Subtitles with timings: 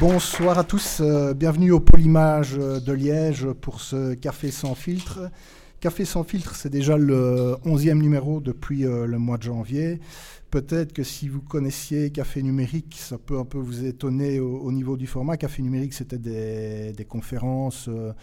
[0.00, 5.30] Bonsoir à tous, euh, bienvenue au Polymage de Liège pour ce Café sans filtre.
[5.78, 10.00] Café sans filtre, c'est déjà le 11e numéro depuis euh, le mois de janvier.
[10.50, 14.96] Peut-être que si vous connaissiez Café Numérique, ça peut un peu vous étonner au, niveau
[14.96, 15.36] du format.
[15.36, 18.14] Café Numérique, c'était des, conférences euh,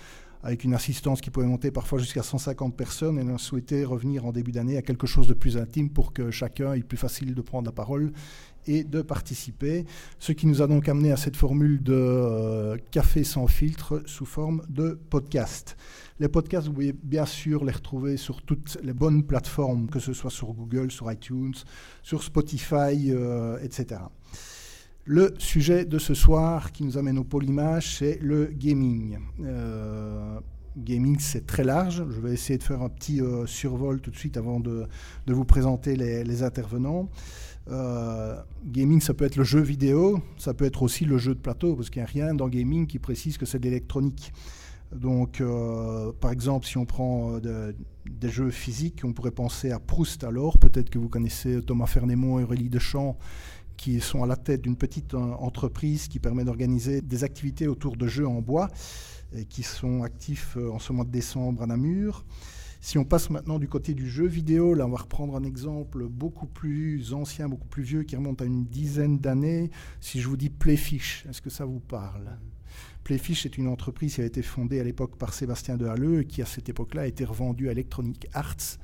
[0.42, 3.20] avec une assistance qui pouvait monter parfois jusqu'à 150 personnes.
[3.20, 6.12] Et on a souhaité revenir en début d'année à quelque chose de plus intime pour
[6.12, 8.14] que chacun ait plus facile de prendre la parole
[8.68, 9.86] et de participer.
[10.20, 14.26] Ce qui nous a donc amené à cette formule de euh, café sans filtre sous
[14.26, 15.78] forme de podcast.
[16.20, 20.14] Les podcasts, vous pouvez bien sûr les retrouver sur toutes les bonnes plateformes, que ce
[20.14, 21.54] soit sur Google, sur iTunes,
[22.04, 24.02] sur Spotify, euh, etc.
[25.06, 29.20] Le sujet de ce soir qui nous amène au polymage, c'est le gaming.
[29.42, 30.40] Euh,
[30.76, 32.04] gaming, c'est très large.
[32.10, 34.86] Je vais essayer de faire un petit survol tout de suite avant de,
[35.28, 37.10] vous présenter les intervenants.
[37.70, 41.40] Euh, gaming, ça peut être le jeu vidéo, ça peut être aussi le jeu de
[41.40, 44.32] plateau, parce qu'il n'y a rien dans gaming qui précise que c'est de l'électronique.
[44.96, 47.74] Donc, euh, par exemple, si on prend euh,
[48.10, 50.58] des jeux physiques, on pourrait penser à Proust alors.
[50.58, 53.18] Peut-être que vous connaissez Thomas Fernémont et Aurélie Deschamps,
[53.76, 58.08] qui sont à la tête d'une petite entreprise qui permet d'organiser des activités autour de
[58.08, 58.70] jeux en bois,
[59.36, 62.24] et qui sont actifs en ce mois de décembre à Namur.
[62.80, 66.08] Si on passe maintenant du côté du jeu vidéo, là on va reprendre un exemple
[66.08, 69.72] beaucoup plus ancien, beaucoup plus vieux, qui remonte à une dizaine d'années.
[70.00, 72.38] Si je vous dis Playfish, est-ce que ça vous parle?
[73.04, 76.42] Playfish est une entreprise qui a été fondée à l'époque par Sébastien Dehalleux et qui
[76.42, 78.78] à cette époque-là a été revendue à Electronic Arts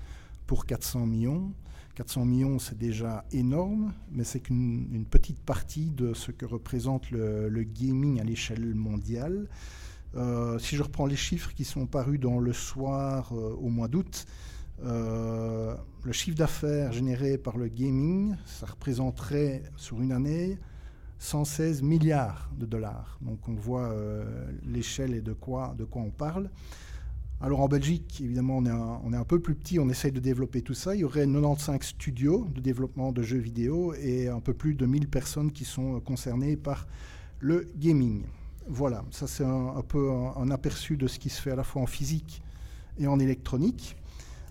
[0.48, 1.54] pour 400 millions.
[1.96, 7.64] 400 millions, c'est déjà énorme, mais c'est qu'une petite partie de ce que représente le
[7.64, 9.48] gaming à l'échelle mondiale.
[10.16, 13.88] Euh, si je reprends les chiffres qui sont parus dans le soir euh, au mois
[13.88, 14.26] d'août,
[14.84, 20.60] euh, le chiffre d'affaires généré par le gaming, ça représenterait sur une année
[21.20, 23.18] 116 milliards de dollars.
[23.22, 23.96] Donc on voit
[24.66, 26.50] l'échelle et de quoi, de quoi on parle.
[27.40, 30.12] Alors en Belgique, évidemment, on est, un, on est, un, peu plus petit, on essaye
[30.12, 30.96] de développer tout ça.
[30.96, 34.86] Il y aurait 95 studios de développement de jeux vidéo et un peu plus de
[34.86, 36.88] 1000 personnes qui sont concernées par
[37.40, 38.24] le gaming.
[38.68, 41.82] Voilà, ça c'est un, peu un, aperçu de ce qui se fait à la fois
[41.82, 42.42] en physique
[42.98, 43.96] et en électronique.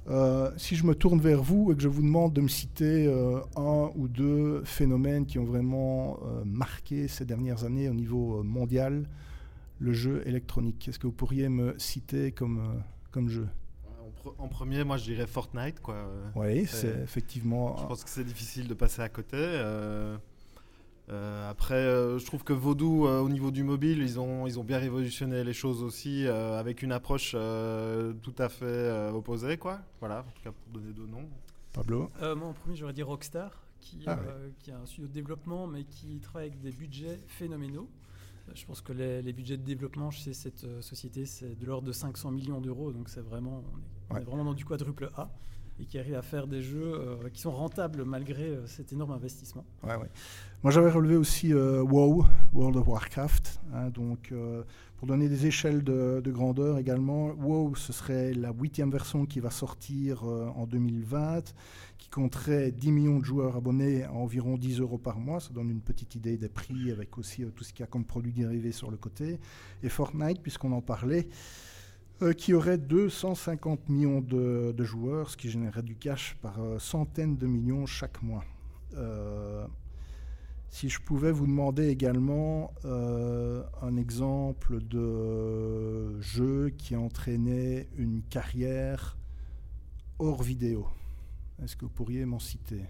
[0.09, 3.06] Euh, si je me tourne vers vous et que je vous demande de me citer
[3.06, 8.43] euh, un ou deux phénomènes qui ont vraiment euh, marqué ces dernières années au niveau
[8.43, 9.06] mondial
[9.78, 13.49] le jeu électronique, est-ce que vous pourriez me citer comme, comme jeu?
[14.39, 15.81] En premier, moi je dirais Fortnite.
[15.81, 15.97] Quoi.
[16.37, 17.77] Oui, c'est effectivement.
[17.77, 19.37] Je pense que c'est difficile de passer à côté.
[19.37, 20.17] Euh,
[21.09, 24.65] après, euh, je trouve que Vodou, euh, au niveau du mobile, ils ont, ils ont
[24.65, 29.81] bien révolutionné les choses aussi, avec une approche tout à fait opposée, quoi.
[30.01, 31.29] Voilà, en tout cas pour donner deux noms.
[31.73, 34.19] Pablo Moi, en premier, j'aurais dit Rockstar, qui, ah
[34.59, 37.89] qui a un studio de développement, mais qui travaille avec des budgets phénoménaux.
[38.55, 42.31] Je pense que les, budgets de développement chez cette société, c'est de l'ordre de 500
[42.31, 43.63] millions d'euros, donc c'est vraiment,
[44.11, 45.31] on est, vraiment dans du quadruple A
[45.81, 49.12] et qui arrive à faire des jeux euh, qui sont rentables malgré euh, cet énorme
[49.12, 49.65] investissement.
[49.83, 50.09] Ouais, ouais.
[50.62, 53.60] Moi, j'avais relevé aussi euh, WoW, World of Warcraft.
[53.75, 54.33] Hein, donc,
[54.97, 59.50] pour donner des échelles de, grandeur également, WoW, ce serait la huitième version qui va
[59.50, 61.53] sortir en 2020,
[61.99, 65.41] qui compterait 10 millions de joueurs abonnés à environ 10 euros par mois.
[65.41, 68.04] Ça donne une petite idée des prix avec aussi tout ce qu'il y a comme
[68.04, 69.41] produits dérivés sur le côté.
[69.83, 71.27] Et Fortnite, puisqu'on en parlait,
[72.21, 77.37] euh, qui aurait 250 millions de, joueurs, ce qui générerait du cash par euh, centaines
[77.37, 78.45] de millions chaque mois.
[78.95, 79.67] Euh,
[80.69, 89.19] si je pouvais vous demander également un exemple de jeu qui entraînait une carrière
[90.19, 90.86] hors vidéo,
[91.63, 92.84] est-ce que vous pourriez m'en citer?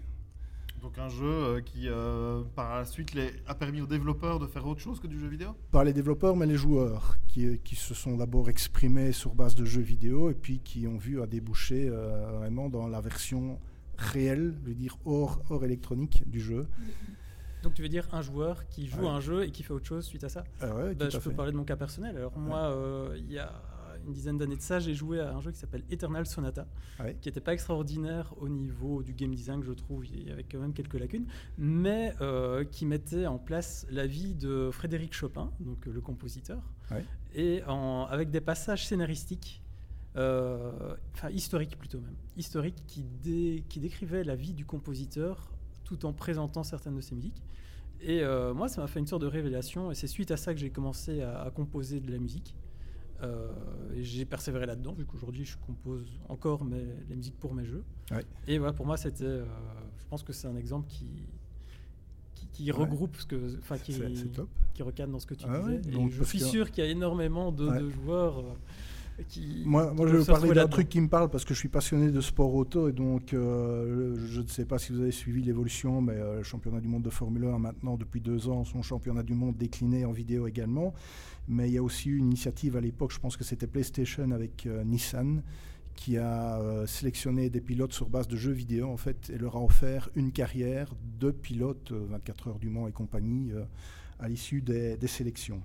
[0.83, 4.47] Donc un jeu euh, qui, euh, par la suite, les, a permis aux développeurs de
[4.47, 5.55] faire autre chose que du jeu vidéo?
[5.71, 9.63] Pas les développeurs, mais les joueurs, qui, qui se sont d'abord exprimés sur base de
[9.63, 13.59] jeux vidéo et puis qui ont vu à déboucher euh, vraiment dans la version
[13.97, 16.67] réelle, je veux dire hors, hors électronique du jeu.
[17.63, 19.87] Donc tu veux dire un joueur qui joue à un jeu et qui fait autre
[19.87, 20.43] chose suite à ça?
[20.59, 22.17] Ah ouais, bah, Je peux parler de mon cas personnel.
[22.17, 22.75] Alors moi,
[23.15, 23.53] il y a
[24.05, 26.67] une dizaine d'années de ça, j'ai joué à un jeu qui s'appelle Eternal Sonata,
[26.99, 30.43] ah qui n'était pas extraordinaire au niveau du game design, je trouve, il y avait
[30.43, 31.25] quand même quelques lacunes,
[31.57, 36.61] mais euh, qui mettait en place la vie de Frédéric Chopin, donc le compositeur,
[37.33, 37.61] et
[38.09, 39.59] avec des passages scénaristiques.
[40.15, 43.03] Euh, enfin historiques plutôt même, historiques qui,
[43.67, 45.49] qui décrivaient la vie du compositeur
[45.83, 47.41] tout en présentant certaines de ses musiques.
[48.01, 50.53] Et euh, moi, ça m'a fait une sorte de révélation, et c'est suite à ça
[50.53, 52.55] que j'ai commencé à, composer de la musique.
[53.23, 53.47] Euh,
[53.99, 57.83] j'ai persévéré là-dedans, vu qu'aujourd'hui je compose encore mes, les musiques pour mes jeux.
[58.47, 59.23] Et voilà, pour moi, c'était.
[59.23, 59.45] Euh,
[59.97, 61.07] je pense que c'est un exemple qui,
[62.51, 63.99] qui regroupe ce que, enfin qui,
[64.73, 65.81] qui recadre dans ce que tu ah disais.
[66.09, 68.39] je suis sûr qu'il y a énormément de, joueurs.
[68.39, 68.43] Euh,
[69.27, 71.69] qui, moi, moi je vais parler d'un truc qui me parle parce que je suis
[71.69, 75.43] passionné de sport auto et donc euh, je ne sais pas si vous avez suivi
[75.43, 78.81] l'évolution, mais euh, le championnat du monde de Formule 1 maintenant depuis deux ans, son
[78.81, 80.93] championnat du monde décliné en vidéo également.
[81.47, 84.31] Mais il y a aussi eu une initiative à l'époque, je pense que c'était PlayStation
[84.31, 85.43] avec Nissan,
[85.95, 89.55] qui a euh, sélectionné des pilotes sur base de jeux vidéo en fait et leur
[89.55, 93.63] a offert une carrière de pilote 24 euh, heures du Mans et compagnie euh,
[94.19, 95.61] à l'issue des, sélections.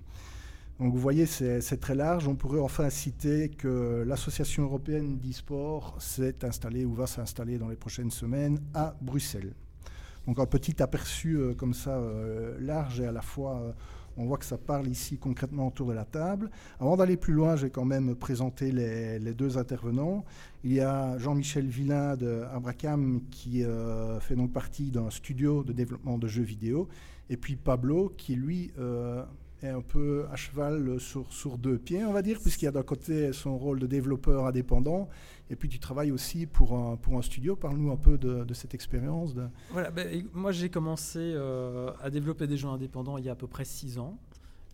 [0.79, 2.27] Donc vous voyez, c'est très large.
[2.27, 7.75] On pourrait enfin citer que l'Association européenne d'e-sport s'est installée ou va s'installer dans les
[7.75, 9.53] prochaines semaines à Bruxelles.
[10.25, 12.01] Donc un petit aperçu comme ça
[12.59, 13.75] large et à la fois
[14.19, 16.51] on voit que ça parle ici concrètement autour de la table.
[16.79, 20.25] Avant d'aller plus loin, je vais quand même présenter les, deux intervenants.
[20.65, 25.71] Il y a Jean-Michel Villain de Abracam qui euh, fait donc partie d'un studio de
[25.71, 26.89] développement de jeux vidéo.
[27.29, 29.23] Et puis Pablo qui, lui, euh,
[29.61, 32.71] est un peu à cheval sur, sur deux pieds, on va dire, puisqu'il y a
[32.71, 35.09] d'un côté son rôle de développeur indépendant,
[35.49, 37.55] et puis tu travailles aussi pour un, pour un studio.
[37.55, 39.33] Parle-nous un peu de, cette expérience.
[39.71, 43.35] Voilà, ben, moi j'ai commencé euh, à développer des jeux indépendants il y a à
[43.35, 44.19] peu près six ans.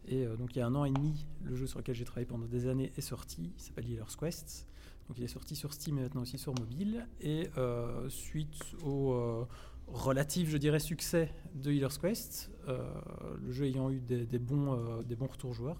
[0.08, 2.06] Et euh, donc il y a un an et demi, le jeu sur lequel j'ai
[2.06, 4.68] travaillé pendant des années est sorti, il s'appelle Healer's Quest.
[5.08, 7.08] Donc il est sorti sur Steam et maintenant aussi sur mobile.
[7.22, 9.48] Et euh, suite au
[9.96, 12.84] relatif, je dirais, succès de Healer's Quest, euh,
[13.42, 15.80] le jeu ayant eu des, bons, euh, des bons retours joueurs,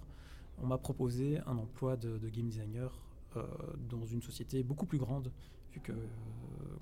[0.62, 2.98] on m'a proposé un emploi de, game designer
[3.36, 3.44] euh,
[3.90, 5.30] dans une société beaucoup plus grande,
[5.72, 5.92] vu que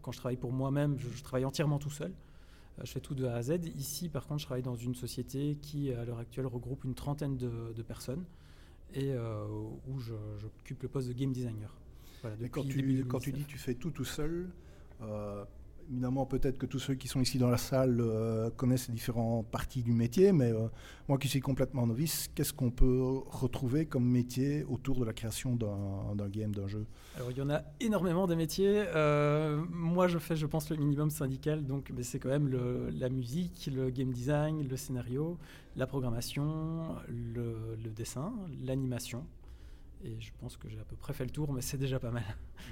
[0.03, 2.13] quand je travaille pour moi-même, je, travaille entièrement tout seul.
[2.83, 3.67] je fais tout de A à Z.
[3.77, 7.37] Ici, par contre, je travaille dans une société qui, à l'heure actuelle, regroupe une trentaine
[7.37, 8.25] de, personnes
[8.93, 9.13] et
[9.89, 11.75] où j'occupe le poste de game designer.
[12.53, 14.53] quand, tu, quand tu dis tu fais tout tout seul,
[15.91, 19.47] évidemment, peut-être que tous ceux qui sont ici dans la salle euh, connaissent les différentes
[19.47, 20.69] parties du métier, mais euh,
[21.09, 25.57] moi qui suis complètement novice, qu'est-ce qu'on peut retrouver comme métier autour de la création
[25.57, 26.87] d'un game, d'un jeu?
[27.17, 28.85] Alors, il y en a énormément de métiers.
[28.95, 32.51] Euh, moi, je fais, je pense, le minimum syndical, donc c'est quand même
[32.99, 35.39] la musique, le game design, le scénario,
[35.77, 38.33] la programmation, le dessin,
[38.65, 39.25] l'animation.
[40.05, 42.11] Et je pense que j'ai à peu près fait le tour, mais c'est déjà pas
[42.11, 42.25] mal.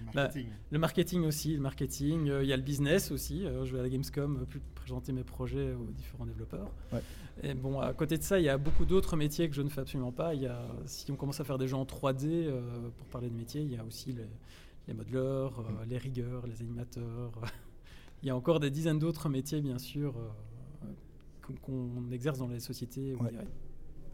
[0.06, 0.46] Le marketing.
[0.70, 2.29] le marketing aussi, le marketing.
[2.29, 3.46] Euh, il y a le business aussi.
[3.46, 6.70] Euh, je vais à la Gamescom euh, présenter mes projets aux différents développeurs.
[7.43, 9.70] Et bon, à côté de ça, il y a beaucoup d'autres métiers que je ne
[9.70, 10.34] fais absolument pas.
[10.34, 12.50] Il y a, si on commence à faire des jeux en 3D,
[12.99, 14.28] pour parler de métiers, il y a aussi les,
[14.88, 17.32] les modeleurs, les rigueurs, les animateurs.
[18.23, 20.14] il y a encore des dizaines d'autres métiers, bien sûr,
[21.62, 23.17] qu'on exerce dans les sociétés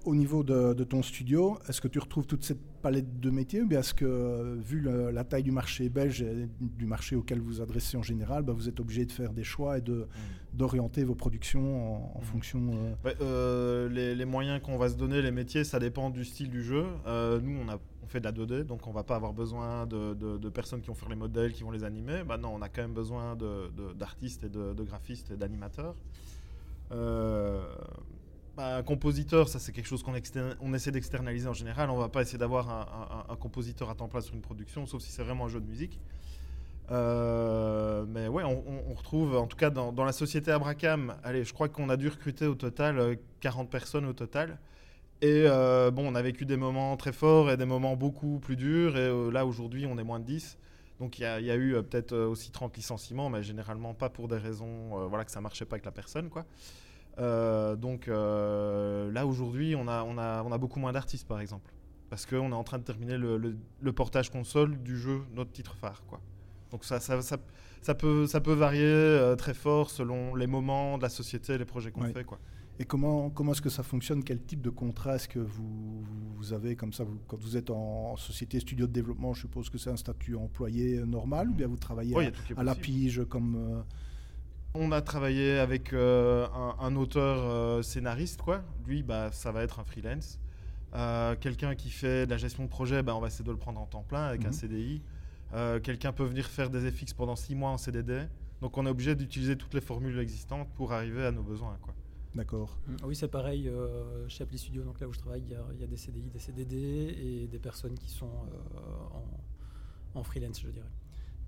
[0.05, 3.67] au niveau de, ton studio, est-ce que tu retrouves toute cette palette de métiers ou
[3.67, 7.97] bien est-ce que, vu la taille du marché belge et du marché auquel vous adressez
[7.97, 10.07] en général, bah, vous êtes obligé de faire des choix et mm.
[10.55, 12.23] d'orienter vos productions en, mm.
[12.23, 16.51] fonction euh, euh, les, moyens qu'on va se donner, les métiers, ça dépend du style
[16.51, 16.85] du jeu.
[17.07, 19.87] Euh, nous, on, a, on fait de la 2D, donc on va pas avoir besoin
[19.87, 22.23] de, personnes qui vont faire les modèles, qui vont les animer.
[22.27, 23.37] Bah non, on a quand même besoin
[23.97, 25.95] d'artistes et de, graphistes et d'animateurs.
[26.91, 27.63] Euh,
[28.59, 30.15] bah, un compositeur, ça c'est quelque chose qu'on
[30.61, 31.91] on essaie d'externaliser en général.
[31.91, 32.69] On va pas essayer d'avoir
[33.31, 35.67] un, compositeur à temps plein sur une production, sauf si c'est vraiment un jeu de
[35.67, 36.01] musique.
[36.91, 41.69] Euh, mais ouais, on, retrouve, en tout cas dans, la société Abracam, allez, je crois
[41.69, 44.59] qu'on a dû recruter au total 40 euh, personnes au total.
[45.23, 48.57] Et euh, bon, on a vécu des moments très forts et des moments beaucoup plus
[48.57, 48.97] durs.
[48.97, 50.59] Et là, aujourd'hui, on est moins de 10.
[50.99, 55.07] Donc il y, a eu peut-être aussi 30 licenciements, mais généralement pas pour des raisons
[55.07, 56.29] voilà, que ça marchait pas avec la personne.
[56.29, 56.45] quoi.
[57.19, 61.41] Euh, donc euh, là aujourd'hui, on a, on, a, on a beaucoup moins d'artistes par
[61.41, 61.73] exemple.
[62.11, 65.75] Parce qu'on est en train de terminer le, le, portage console du jeu, notre titre
[65.75, 66.03] phare.
[66.07, 66.21] Quoi.
[66.71, 67.37] Donc ça, ça, ça,
[67.83, 71.67] ça peut, ça peut varier euh, très fort selon les moments de la société, les
[71.67, 72.25] projets qu'on fait.
[72.25, 72.39] Quoi.
[72.79, 74.25] Et comment, comment est-ce que ça fonctionne?
[74.25, 76.03] Quel type de contrat est-ce que vous,
[76.37, 79.77] vous, avez comme ça quand vous êtes en société studio de développement Je suppose que
[79.77, 82.17] c'est un statut employé normal ou bien vous travaillez
[82.57, 83.85] à, la pige comme
[84.75, 86.47] on a travaillé avec euh,
[86.81, 88.63] un, auteur euh, scénariste, quoi.
[88.87, 90.39] Lui, bah, ça va être un freelance.
[90.95, 93.59] Euh, quelqu'un qui fait de la gestion de projet, bah, on va essayer de le
[93.59, 94.53] prendre en temps plein avec un mhm.
[94.53, 95.03] CDI.
[95.83, 98.27] Quelqu'un peut venir faire des FX pendant six mois en CDD.
[98.61, 101.79] Donc on est obligé d'utiliser toutes les formules existantes pour arriver à nos besoins.
[101.81, 101.95] Quoi.
[102.35, 102.77] D'accord.
[102.87, 102.97] Mm.
[103.05, 103.71] Oui, c'est pareil
[104.29, 106.77] chez Appli Studio, donc là où je travaille, il y, a des CDI, des CDD
[106.77, 108.31] et des personnes qui sont
[110.15, 110.91] en freelance, je dirais.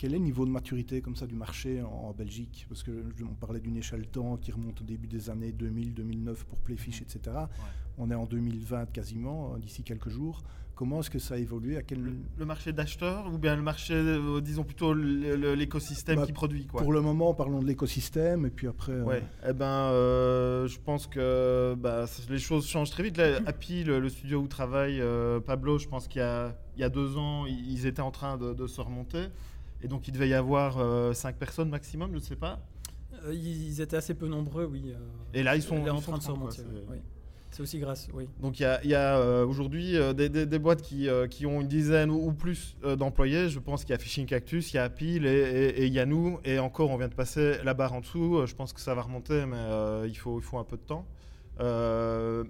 [0.01, 3.35] Quel est le niveau de maturité comme ça du marché en, Belgique Parce que on
[3.35, 7.37] parlait d'une échelle temps qui remonte au début des années 2000, 2009 pour Playfish, etc.
[7.99, 10.43] On est en 2020 quasiment, d'ici quelques jours.
[10.75, 12.01] Comment est-ce que ça a évolué à quel...
[12.39, 16.81] le, marché d'acheteurs ou bien le marché, euh, disons plutôt l'écosystème bah, qui produit quoi?
[16.81, 18.93] Pour le moment, parlons de l'écosystème et puis après.
[18.93, 19.23] Euh, ouais.
[19.47, 23.19] Eh ben, euh, je pense que bah, les choses changent très vite.
[23.19, 25.03] Là, Happy, le, studio où travaille
[25.45, 28.81] Pablo, je pense qu'il y, y, a deux ans, ils étaient en train de, se
[28.81, 29.27] remonter.
[29.83, 32.61] Et donc, il devait y avoir cinq personnes maximum, je ne sais pas.
[33.33, 34.95] ils étaient assez peu nombreux, oui.
[35.35, 36.63] et là, ils sont, en train de se remonter.
[37.51, 38.29] C'est aussi grâce, oui.
[38.41, 42.11] Donc il y a, euh, aujourd'hui euh, des, boîtes qui, euh, qui, ont une dizaine
[42.11, 43.49] ou, plus d'employés.
[43.49, 46.07] Je pense qu'il y a Fishing Cactus, il y a Pile et, il y a
[46.07, 46.39] nous.
[46.45, 48.47] Et encore, on vient de passer la barre en dessous.
[48.47, 51.07] Je pense que ça va remonter, mais il, faut, il faut un peu de temps.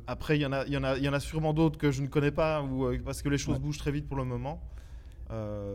[0.06, 1.78] après, il y, en a, il, y en a, il y en a sûrement d'autres
[1.78, 4.24] que je ne connais pas ou, parce que les choses bougent très vite pour le
[4.24, 4.62] moment.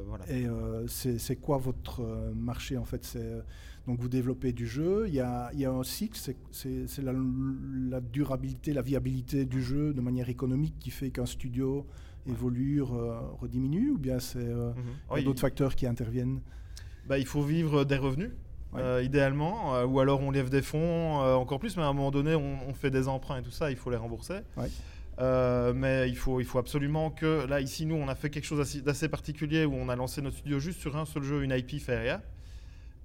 [0.07, 0.25] Voilà.
[0.29, 0.47] Et
[0.87, 2.01] c'est quoi votre
[2.35, 3.17] marché en fait?
[3.87, 6.19] Donc vous développez du jeu, il y a, il y a un cycle,
[6.51, 11.85] c'est la, la, durabilité, la viabilité du jeu de manière économique qui fait qu'un studio
[12.27, 14.71] évolue, rediminue, ou bien c'est euh,
[15.11, 15.23] mhm.
[15.23, 16.41] d'autres facteurs qui interviennent?
[17.07, 18.31] Bah, Il faut vivre des revenus.
[18.75, 22.11] Euh, idéalement, euh, ou alors on lève des fonds encore plus, mais à un moment
[22.11, 24.39] donné, on, fait des emprunts et tout ça, il faut les rembourser.
[25.19, 28.81] Mais il faut, il faut absolument que, là, ici, nous, on a fait quelque chose
[28.83, 31.79] d'assez particulier où on a lancé notre studio juste sur un seul jeu, une IP
[31.79, 32.21] Feria.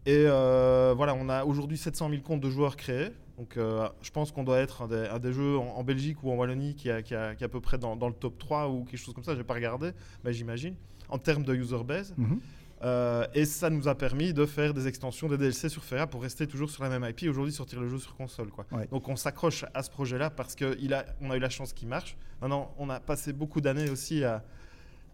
[0.06, 3.10] Et euh, voilà, on a aujourd'hui 700 000 comptes de joueurs créés.
[3.36, 6.74] Donc euh, je pense qu'on doit être un des, jeux en, Belgique ou en Wallonie
[6.74, 9.32] qui, est à peu près dans, le top 3 ou quelque chose comme ça.
[9.32, 9.92] Je n'ai pas regardé,
[10.24, 10.74] mais j'imagine,
[11.08, 12.14] en termes de user base.
[12.16, 12.40] Mhm.
[12.82, 16.22] Euh, et ça nous a permis de faire des extensions, des DLC sur Feria pour
[16.22, 17.28] rester toujours sur la même IP.
[17.28, 18.48] Aujourd'hui, sortir le jeu sur console.
[18.48, 18.64] Quoi.
[18.90, 22.16] Donc on s'accroche à ce projet-là parce qu'on a, a eu la chance qu'il marche.
[22.40, 24.42] Maintenant, on a passé beaucoup d'années aussi à,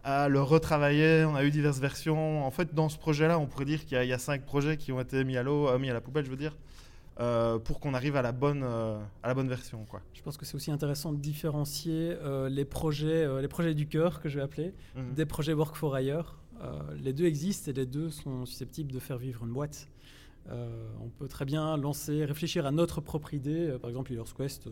[0.07, 1.25] à le retravailler.
[1.25, 2.45] On a eu diverses versions.
[2.45, 5.01] En fait, dans ce projet-là, on pourrait dire qu'il y, a cinq projets qui ont
[5.01, 6.55] été mis à l'eau, euh, mis à la poubelle, je veux dire,
[7.19, 9.83] euh, pour qu'on arrive à la bonne, euh, à la bonne version.
[9.89, 10.01] Quoi.
[10.13, 12.15] Je pense que c'est aussi intéressant de différencier
[12.49, 15.13] les projets, les projets du cœur que je vais appeler, mhm.
[15.13, 16.37] des projets work for hire.
[16.99, 19.89] Les deux existent et les deux sont susceptibles de faire vivre une boîte.
[20.49, 23.77] on peut très bien lancer, réfléchir à notre propre idée.
[23.81, 24.69] par exemple, Healer's Quest,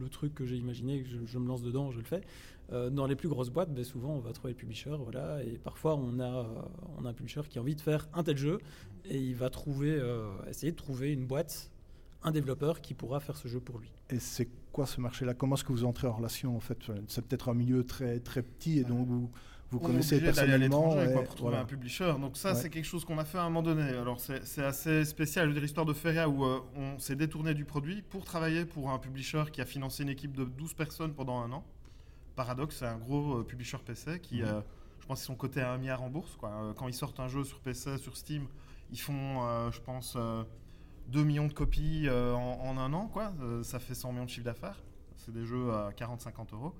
[0.00, 2.22] le truc que j'ai imaginé, que je, je, me lance dedans, je le fais.
[2.72, 5.56] Euh, dans les plus grosses boîtes, ben, souvent on va trouver le publisher, voilà, et
[5.56, 6.46] parfois on a,
[6.98, 8.58] on a un publisher qui a envie de faire un tel jeu
[9.04, 11.70] et il va trouver, euh, essayer de trouver une boîte,
[12.24, 13.92] un développeur qui pourra faire ce jeu pour lui.
[14.10, 15.32] Et c'est quoi ce marché-là?
[15.32, 16.90] Comment est-ce que vous entrez en relation en fait?
[17.06, 19.30] C'est peut-être un milieu très très petit et donc vous
[19.70, 22.14] vous connaissez personnellement quoi, pour trouver un publisher.
[22.20, 23.82] Donc ça, c'est quelque chose qu'on a fait à un moment donné.
[23.82, 25.44] Alors c'est assez spécial.
[25.44, 28.64] Je veux dire, l'histoire de Feria où euh, on s'est détourné du produit pour travailler
[28.64, 31.64] pour un publisher qui a financé une équipe de 12 personnes pendant un an.
[32.36, 34.60] Paradox, c'est un gros euh, publisher PC qui, euh,
[35.00, 36.36] je pense, qu'ils sont cotés à un milliard en bourse.
[36.36, 36.74] Quoi.
[36.76, 38.46] Quand ils sortent un jeu sur PC, sur Steam,
[38.92, 40.16] ils font, je pense,
[41.08, 43.08] 2 millions de copies en, un an.
[43.08, 43.32] Quoi.
[43.62, 44.80] ça fait 100 millions de chiffre d'affaires.
[45.16, 46.74] C'est des jeux à 40-50 euros.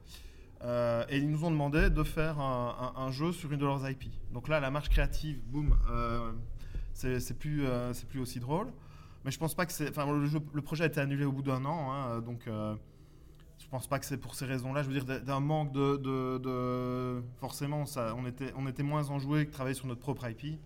[0.63, 4.05] Et ils nous ont demandé de faire un, jeu sur une de leurs IP.
[4.33, 5.77] Donc là, la marche créative, boum,
[6.93, 8.73] c'est plus, c'est plus aussi drôle.
[9.25, 9.89] Mais je pense pas que c'est.
[9.89, 12.49] Enfin, le, projet a été annulé au bout d'un an, hein, donc
[13.67, 14.83] je pense pas que c'est pour ces raisons-là.
[14.83, 17.85] Je veux dire, d'un manque de, Forcément,
[18.17, 20.59] on, était, on était moins enjoué que travailler sur notre propre IP.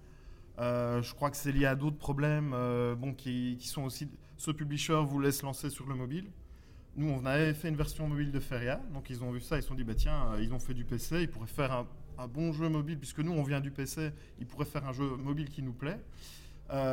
[0.58, 4.08] Euh, je crois que c'est lié à d'autres problèmes euh, bon, qui, sont aussi.
[4.36, 6.30] Ce publisher voulait se lancer sur le mobile.
[7.00, 8.80] Nous, on avait fait une version mobile de Feria.
[8.92, 9.56] Donc, ils ont vu ça.
[9.56, 11.22] Ils se sont dit, bah, tiens, euh, ils ont fait du PC.
[11.22, 11.86] Ils pourraient faire un,
[12.18, 12.98] un, bon jeu mobile.
[12.98, 14.10] Puisque nous, on vient du PC.
[14.38, 15.98] Ils pourraient faire un jeu mobile qui nous plaît.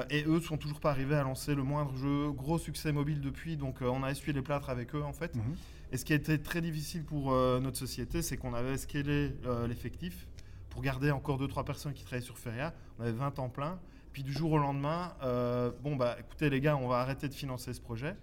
[0.10, 2.32] et eux sont toujours pas arrivés à lancer le moindre jeu.
[2.32, 3.58] Gros succès mobile depuis.
[3.58, 5.36] Donc, on a essuyé les plâtres avec eux, en fait.
[5.36, 5.56] Mhm.
[5.92, 9.34] Et ce qui a été très difficile pour euh, notre société, c'est qu'on avait scalé
[9.46, 10.28] euh, l'effectif
[10.70, 12.74] pour garder encore 2-3 personnes qui travaillaient sur Feria.
[13.00, 13.80] On avait 20 temps plein.
[14.12, 17.34] Puis du jour au lendemain, euh, bon, bah écoutez les gars, on va arrêter de
[17.34, 18.16] financer ce projet.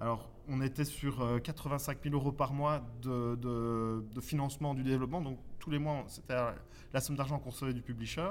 [0.00, 5.20] Alors, on était sur 85 000 euros par mois de, de, financement du développement.
[5.20, 6.34] Donc, tous les mois, c'était
[6.92, 8.30] la somme d'argent qu'on recevait du publisher.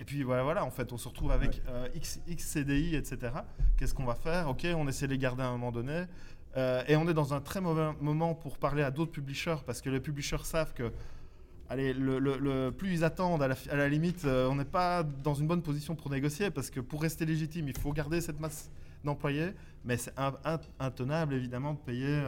[0.00, 1.62] Et puis voilà, voilà, en fait, on se retrouve avec
[1.94, 3.32] X, X, CDI, etc.
[3.76, 4.48] Qu'est-ce qu'on va faire?
[4.48, 6.06] Ok, on essaie de les garder à un moment donné.
[6.56, 9.80] Euh, et on est dans un très mauvais moment pour parler à d'autres publishers parce
[9.80, 10.92] que les publishers savent que
[11.68, 15.62] allez, le, plus ils attendent, à la, limite, euh, on n'est pas dans une bonne
[15.62, 18.68] position pour négocier parce que pour rester légitime, il faut garder cette masse
[19.04, 19.50] d'employés,
[19.84, 20.14] mais c'est
[20.78, 22.22] intenable évidemment de payer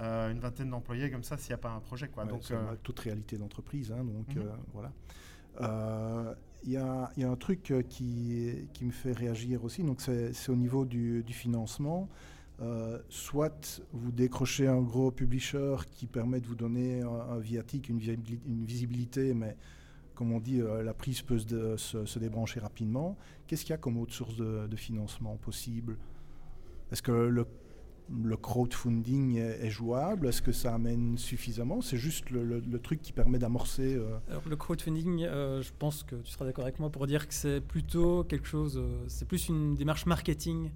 [0.00, 2.08] euh, une vingtaine d'employés comme ça s'il n'y a pas un projet.
[2.08, 2.24] Quoi.
[2.24, 3.92] donc, c'est toute réalité d'entreprise.
[3.92, 4.50] Hein, donc mhm.
[4.72, 4.92] voilà.
[6.66, 10.84] Il y, a un truc qui, qui, me fait réagir aussi, donc c'est au niveau
[10.84, 12.08] du, du financement.
[12.62, 17.98] Euh, soit vous décrochez un gros publisher qui permet de vous donner un, viatique, une,
[17.98, 19.56] visibilité, mais
[20.14, 23.16] comme on dit, la prise peut se, débrancher rapidement.
[23.46, 25.96] Qu'est-ce qu'il y a comme autre source de, financement possible?
[26.92, 30.28] Est-ce que le crowdfunding est, jouable?
[30.28, 31.80] Est-ce que ça amène suffisamment?
[31.80, 33.94] C'est juste le, truc qui permet d'amorcer.
[33.94, 34.18] Euh,
[34.48, 37.60] le crowdfunding, euh, je pense que tu seras d'accord avec moi pour dire que c'est
[37.60, 40.70] plutôt quelque chose, euh, c'est plus une démarche marketing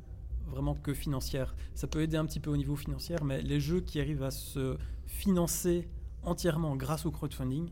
[0.46, 1.54] vraiment que financière.
[1.74, 4.30] Ça peut aider un petit peu au niveau financier, mais les jeux qui arrivent à
[4.30, 5.88] se financer
[6.22, 7.68] entièrement grâce au crowdfunding,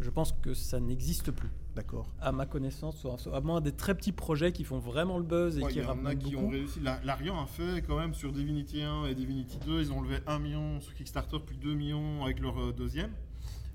[0.00, 1.50] je pense que ça n'existe plus.
[1.74, 2.10] D'accord.
[2.20, 5.62] À ma connaissance, à moins des très petits projets qui font vraiment le buzz et
[5.62, 6.80] qui Il y en a qui ont réussi.
[6.80, 10.38] L'Arian a fait quand même sur Divinity 1 et Divinity 2, ils ont levé 1
[10.38, 13.10] million sur Kickstarter, puis 2 millions avec leur euh, deuxième.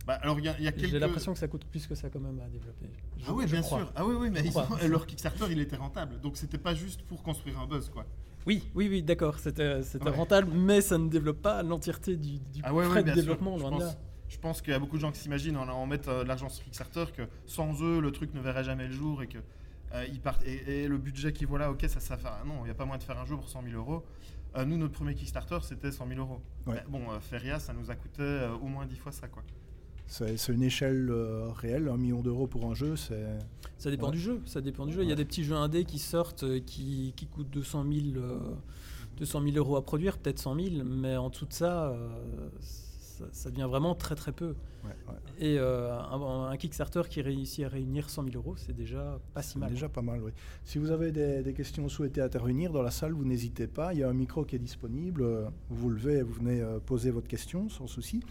[0.07, 0.89] Bah, alors il y a, y a quelques...
[0.89, 2.87] J'ai l'impression que ça coûte plus que ça quand même à développer.
[3.27, 3.91] ah oui, bien sûr.
[3.95, 6.19] Ah oui, oui, mais leur Kickstarter, il était rentable.
[6.21, 8.05] Donc c'était pas juste pour construire un buzz, quoi.
[8.47, 9.37] Oui, oui, oui, d'accord.
[9.37, 13.57] C'était rentable, mais ça ne développe pas l'entièreté du, du ah frais de développement.
[13.57, 13.95] Loin de là
[14.31, 16.27] je pense qu'il y a beaucoup de gens qui s'imaginent en, en mettre euh, de
[16.27, 19.37] l'argent sur Kickstarter que sans eux, le truc ne verrait jamais le jour et que
[19.93, 20.43] euh, ils partent.
[20.45, 22.29] Et, le budget qu'ils voient là, ok, ça, ça fait.
[22.45, 24.05] Non, il n'y a pas moyen de faire un jeu pour 100 000 euros.
[24.55, 26.41] Euh, nous, notre premier Kickstarter, c'était 100 000 euros.
[26.87, 29.43] bon, Feria, ça nous a coûté au moins 10 fois ça, quoi.
[30.07, 31.09] C'est une échelle
[31.55, 33.37] réelle, un million d'euros pour un jeu, c'est.
[33.77, 34.41] Ça dépend du jeu.
[34.45, 35.03] Ça dépend du jeu.
[35.03, 38.25] Il y a des petits jeux indés qui sortent, qui, qui coûtent 200 000,
[39.17, 41.93] 200 000 euros à produire, peut-être 100 000, mais en dessous de ça,
[43.31, 44.55] ça, devient vraiment très très peu.
[45.39, 49.57] Et euh, un, Kickstarter qui réussit à réunir 100 000 euros, c'est déjà pas si
[49.57, 49.71] mal.
[49.71, 50.31] déjà pas mal, oui.
[50.65, 53.93] Si vous avez des, questions ou souhaitez intervenir dans la salle, vous n'hésitez pas.
[53.93, 55.25] Il y a un micro qui est disponible.
[55.69, 58.21] Vous levez et vous venez euh, poser votre question sans souci.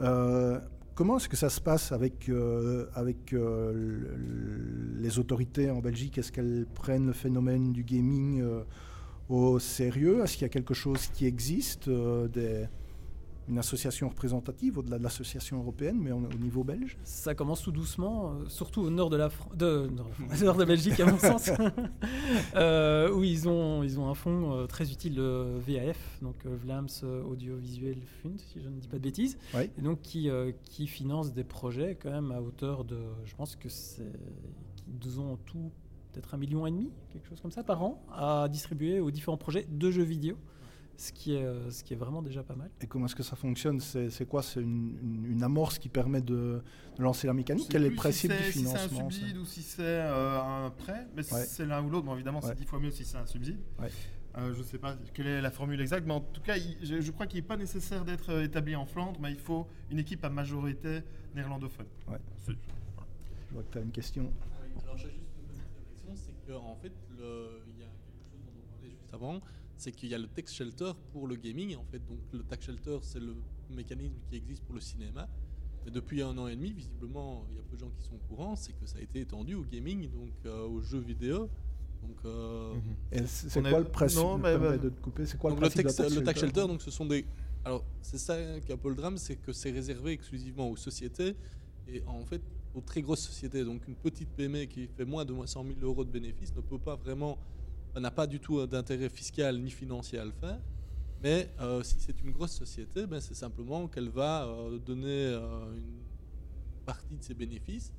[0.00, 0.60] Euh,
[0.94, 2.30] comment est-ce que ça se passe avec,
[2.94, 3.34] avec
[4.98, 6.18] les autorités en Belgique?
[6.18, 8.44] Est-ce qu'elles prennent le phénomène du gaming
[9.28, 10.22] au sérieux?
[10.22, 12.66] Est-ce qu'il y a quelque chose qui existe des
[13.48, 16.98] une association représentative au-delà de l'association européenne, mais au niveau belge.
[17.04, 19.88] Ça commence tout doucement, euh, surtout au nord de la de,
[20.42, 21.50] nord de Belgique à mon sens,
[22.56, 26.88] euh, où ils ont ils ont un fonds euh, très utile VAF, donc Vlaams
[27.28, 30.28] Audiovisuel Fund, si je ne dis pas de bêtises, et donc qui
[30.64, 34.12] qui finance des projets quand même à hauteur de, je pense que c'est
[35.00, 35.70] qu'ils ont en tout
[36.12, 39.36] peut-être un million et demi, quelque chose comme ça par an, à distribuer aux différents
[39.36, 40.36] projets de jeux vidéo
[40.96, 42.70] ce qui est, euh, ce qui est vraiment déjà pas mal.
[42.80, 43.80] Et comment est-ce que ça fonctionne?
[43.80, 44.42] C'est quoi?
[44.42, 46.62] C'est une, amorce qui permet de,
[46.98, 47.68] lancer la mécanique?
[47.70, 50.70] Quel est le principe du financement Si c'est un subside ou si c'est euh, un
[50.70, 53.26] prêt, mais c'est l'un ou l'autre, bon, évidemment c'est dix fois mieux si c'est un
[53.26, 53.58] subside.
[54.38, 57.10] Euh, je ne sais pas quelle est la formule exacte, mais en tout cas, je,
[57.10, 60.28] crois qu'il n'est pas nécessaire d'être établi en Flandre, mais il faut une équipe à
[60.28, 61.00] majorité
[61.34, 61.86] néerlandophone.
[62.06, 62.18] Ouais.
[62.46, 64.30] Je vois que tu as une question.
[64.82, 68.52] Alors, j'ai juste une petite réflexion, c'est qu'en fait, il y a quelque chose dont
[68.62, 69.40] on parlait juste avant,
[69.76, 71.76] c'est qu'il y a le tax shelter pour le gaming.
[71.76, 73.36] En fait, donc le tax shelter, c'est le
[73.70, 75.28] mécanisme qui existe pour le cinéma.
[75.84, 78.14] Mais depuis un an et demi, visiblement, il y a peu de gens qui sont
[78.14, 81.48] au courant, c'est que ça a été étendu au gaming, donc euh, aux jeux vidéo.
[82.02, 82.74] Donc, euh,
[83.12, 83.26] mhm.
[83.26, 86.90] c'est quoi le principe de couper C'est quoi le, principe le, tax, shelter Donc, ce
[86.90, 87.24] sont des.
[87.64, 90.76] Alors, c'est ça qui est un peu le drame, c'est que c'est réservé exclusivement aux
[90.76, 91.34] sociétés
[91.88, 92.40] et en fait
[92.74, 93.64] aux très grosses sociétés.
[93.64, 96.78] Donc, une petite PME qui fait moins de 100 000 euros de bénéfices ne peut
[96.78, 97.38] pas vraiment
[98.00, 100.58] n'a pas du tout d'intérêt fiscal ni financier à le faire.
[101.22, 105.74] Mais euh, si c'est une grosse société, ben c'est simplement qu'elle va euh, donner euh,
[105.74, 107.92] une partie de ses bénéfices.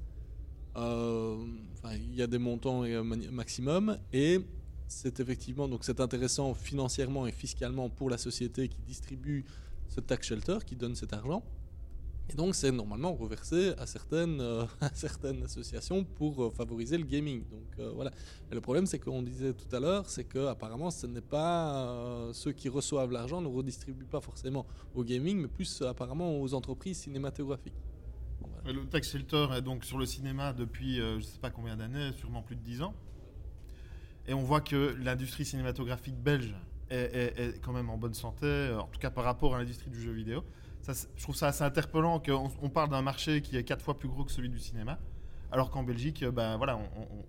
[0.75, 2.83] il y a des montants
[3.31, 4.39] maximum et
[4.87, 9.43] c'est effectivement donc c'est intéressant financièrement et fiscalement pour la société qui distribue
[9.89, 11.43] ce tax shelter, qui donne cet argent.
[12.29, 14.65] Et donc, c'est normalement reversé à certaines, euh,
[15.45, 17.43] associations pour euh, favoriser le gaming.
[17.49, 18.11] Donc, euh, voilà.
[18.51, 22.67] le problème, c'est qu'on disait tout à l'heure, c'est qu'apparemment, ce n'est pas ceux qui
[22.67, 27.81] reçoivent l'argent ne redistribuent pas forcément au gaming, mais plus apparemment aux entreprises cinématographiques.
[28.65, 32.41] Le tax est donc sur le cinéma depuis je ne sais pas combien d'années, sûrement
[32.41, 32.93] plus de 10 ans.
[34.27, 36.53] Et on voit que l'industrie cinématographique belge
[36.89, 40.11] est, quand même en bonne santé, en tout cas par rapport à l'industrie du jeu
[40.11, 40.43] vidéo
[40.93, 44.07] je trouve ça assez interpellant qu'on on parle d'un marché qui est quatre fois plus
[44.07, 44.99] gros que celui du cinéma,
[45.51, 46.79] alors qu'en Belgique, ben, voilà,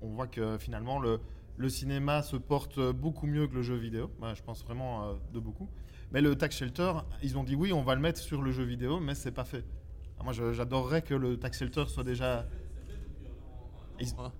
[0.00, 1.20] on, voit que finalement le,
[1.56, 4.10] le, cinéma se porte beaucoup mieux que le jeu vidéo.
[4.20, 5.68] Ben, je pense vraiment euh, de beaucoup.
[6.12, 6.92] Mais le tax shelter,
[7.22, 9.44] ils ont dit oui, on va le mettre sur le jeu vidéo, mais c'est pas
[9.44, 9.64] fait.
[10.22, 12.46] moi, j'adorerais que le tax shelter soit déjà.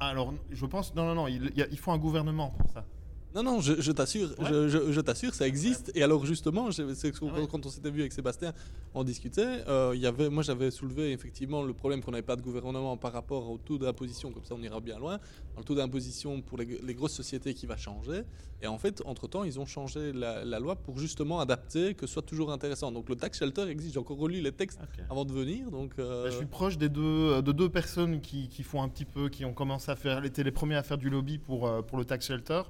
[0.00, 2.84] alors, je pense, non, non, non, il, il faut un gouvernement pour ça.
[3.34, 5.92] Non, non, je, t'assure, je, t'assure, ça existe.
[5.94, 8.54] Et alors justement, ah quand on s'était vu avec Sébastien,
[8.94, 9.64] on discutait.
[9.68, 13.12] Euh, y avait, moi, j'avais soulevé effectivement le problème qu'on n'avait pas de gouvernement par
[13.12, 14.32] rapport au taux d'imposition.
[14.32, 15.18] Comme ça, on ira bien loin.
[15.58, 18.22] Le taux d'imposition pour les, grosses sociétés qui va changer.
[18.62, 22.14] Et en fait, entre temps, ils ont changé la, loi pour justement adapter, que ce
[22.14, 22.90] soit toujours intéressant.
[22.92, 23.92] Donc le tax shelter existe.
[23.92, 25.70] J'ai encore relu les textes avant de venir.
[25.70, 28.88] Donc euh, bah, je suis proche des deux, de deux personnes qui, qui, font un
[28.88, 31.68] petit peu, qui ont commencé à faire, étaient les premiers à faire du lobby pour,
[31.68, 32.62] euh, pour le tax shelter.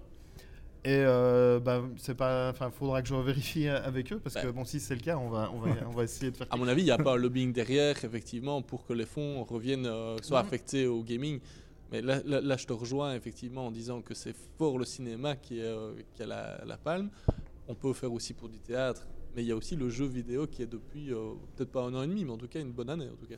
[0.85, 4.65] Et euh, bah, c'est pas, enfin, faudra que je vérifie avec eux parce que bon,
[4.65, 6.47] si c'est le cas, on va, on va, on va essayer de faire.
[6.51, 9.45] À mon avis, il n'y a pas un lobbying derrière, effectivement, pour que les fonds
[9.45, 11.41] reviennent, euh, soient affectés au gaming.
[11.91, 15.59] Mais là, là, je te rejoins effectivement en disant que c'est fort le cinéma qui,
[15.59, 17.11] est, euh, qui a la, la, palme.
[17.67, 20.47] On peut faire aussi pour du théâtre, mais il y a aussi le jeu vidéo
[20.47, 21.09] qui est depuis
[21.57, 23.27] peut-être pas un an et demi, mais en tout cas une bonne année en tout
[23.27, 23.37] cas.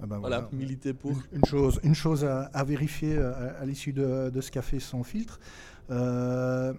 [0.00, 1.12] Ah ben voilà, militer pour.
[1.32, 5.40] Une, chose, une chose à, vérifier euh, à, l'issue de, ce café sans filtre.
[5.90, 6.72] Euh,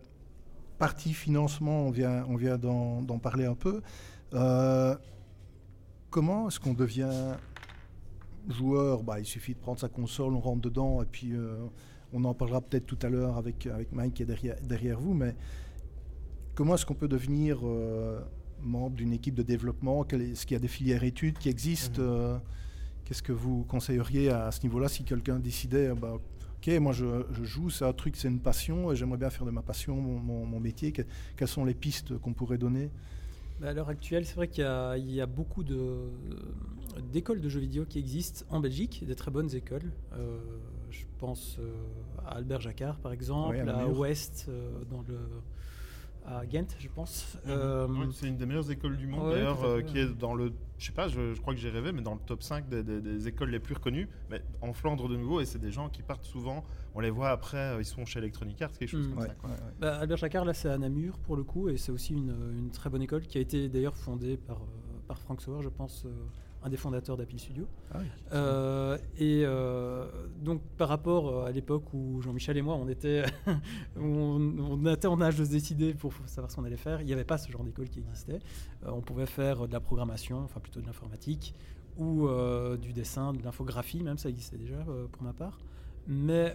[0.78, 3.82] partie financement, on vient, on vient d'en parler un peu.
[4.34, 4.96] Euh,
[6.10, 7.34] comment est-ce qu'on devient
[8.50, 9.04] joueur?
[9.04, 11.34] Bah, Il suffit de prendre sa console, on rentre dedans, et puis
[12.14, 15.14] on en parlera peut-être tout à l'heure avec, avec Mike qui est derrière, derrière vous.
[15.14, 15.36] Mais
[16.54, 17.60] comment est-ce qu'on peut devenir
[18.62, 20.06] membre d'une équipe de développement?
[20.06, 22.02] Est-ce qu'il y a des filières études qui existent?
[22.02, 22.42] Mhm.
[23.06, 26.18] Qu'est-ce que vous conseilleriez à, ce niveau-là si quelqu'un décidait, bah,
[26.58, 27.06] ok, moi je,
[27.44, 30.60] joue, c'est un truc, c'est une passion, et j'aimerais bien faire de ma passion mon,
[30.60, 30.92] métier.
[30.92, 32.90] quelles sont les pistes qu'on pourrait donner?
[33.60, 35.64] Bah, À l'heure actuelle, c'est vrai qu'il y, a beaucoup
[37.14, 39.92] d'écoles de jeux vidéo qui existent en Belgique, des très bonnes écoles.
[40.14, 40.40] Euh,
[40.90, 41.72] je pense euh,
[42.26, 45.18] à Albert Jacquard par exemple, à Ouest euh, dans le
[46.28, 47.38] à Ghent, je pense.
[47.46, 47.52] Mhm.
[47.52, 50.52] Euh, c'est une des meilleures écoles du monde, d'ailleurs, euh, qui est dans le.
[50.78, 53.50] Je sais pas, je, crois que j'ai rêvé, mais dans le top 5 des, écoles
[53.50, 56.66] les plus reconnues, mais en Flandre de nouveau, et c'est des gens qui partent souvent.
[56.96, 59.14] On les voit après, euh, ils sont chez Electronic Arts, quelque chose mm.
[59.14, 59.36] comme ça.
[59.80, 62.72] Bah, Albert Jacquard, là, c'est à Namur pour le coup, et c'est aussi une, une,
[62.72, 64.62] très bonne école qui a été d'ailleurs fondée par,
[65.08, 66.06] par Frank Sauer, je pense
[66.66, 67.68] un des fondateurs d'Apple Studio.
[67.94, 68.00] Ah
[68.34, 70.06] euh, et euh,
[70.42, 73.24] donc par rapport euh, à l'époque où Jean-Michel et moi, on était,
[73.96, 77.14] on, était en âge de se décider pour savoir ce qu'on allait faire, il n'y
[77.14, 78.40] avait pas ce genre d'école qui existait.
[78.84, 81.54] on pouvait faire de la programmation, enfin plutôt de l'informatique,
[81.98, 82.28] ou
[82.82, 85.60] du dessin, de l'infographie, même ça existait déjà pour ma part.
[86.08, 86.54] Mais,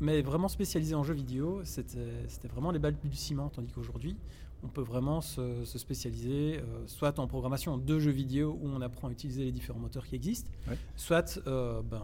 [0.00, 4.16] mais vraiment spécialisé en jeux vidéo, c'était vraiment les balbutiements, tandis qu'aujourd'hui,
[4.62, 9.08] on peut vraiment se, spécialiser, euh, soit en programmation de jeux vidéo où on apprend
[9.08, 10.50] à utiliser les différents moteurs qui existent,
[10.96, 12.02] soit euh, ben,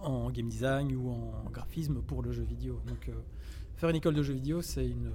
[0.00, 2.80] en, game design ou en graphisme pour le jeu vidéo.
[2.86, 3.12] Donc, euh,
[3.82, 5.10] faire une école de jeux vidéo, c'est une,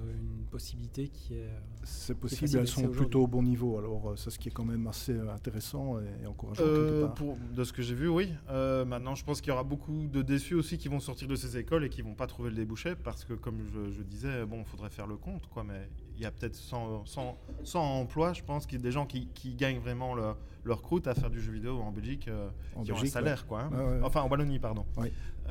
[0.50, 1.50] possibilité qui est.
[1.84, 3.76] C'est possible, elles sont plutôt au bon niveau.
[3.78, 7.08] Alors, c'est ce qui est quand même assez intéressant et, encourageant.
[7.14, 8.32] Pour, de ce que j'ai vu, oui.
[8.48, 11.56] maintenant, je pense qu'il y aura beaucoup de déçus aussi qui vont sortir de ces
[11.56, 14.66] écoles et qui vont pas trouver le débouché parce que, comme je, disais, bon, il
[14.66, 15.64] faudrait faire le compte, quoi.
[15.64, 17.38] Mais il y a peut-être 100, 100,
[17.74, 20.36] emplois, je pense, qu'il y a des gens qui, gagnent vraiment leur
[20.76, 23.62] croûte à faire du jeu vidéo en Belgique, euh, en qui ont un salaire, quoi.
[23.62, 24.00] Hein.
[24.02, 24.84] Enfin, en Wallonie, pardon.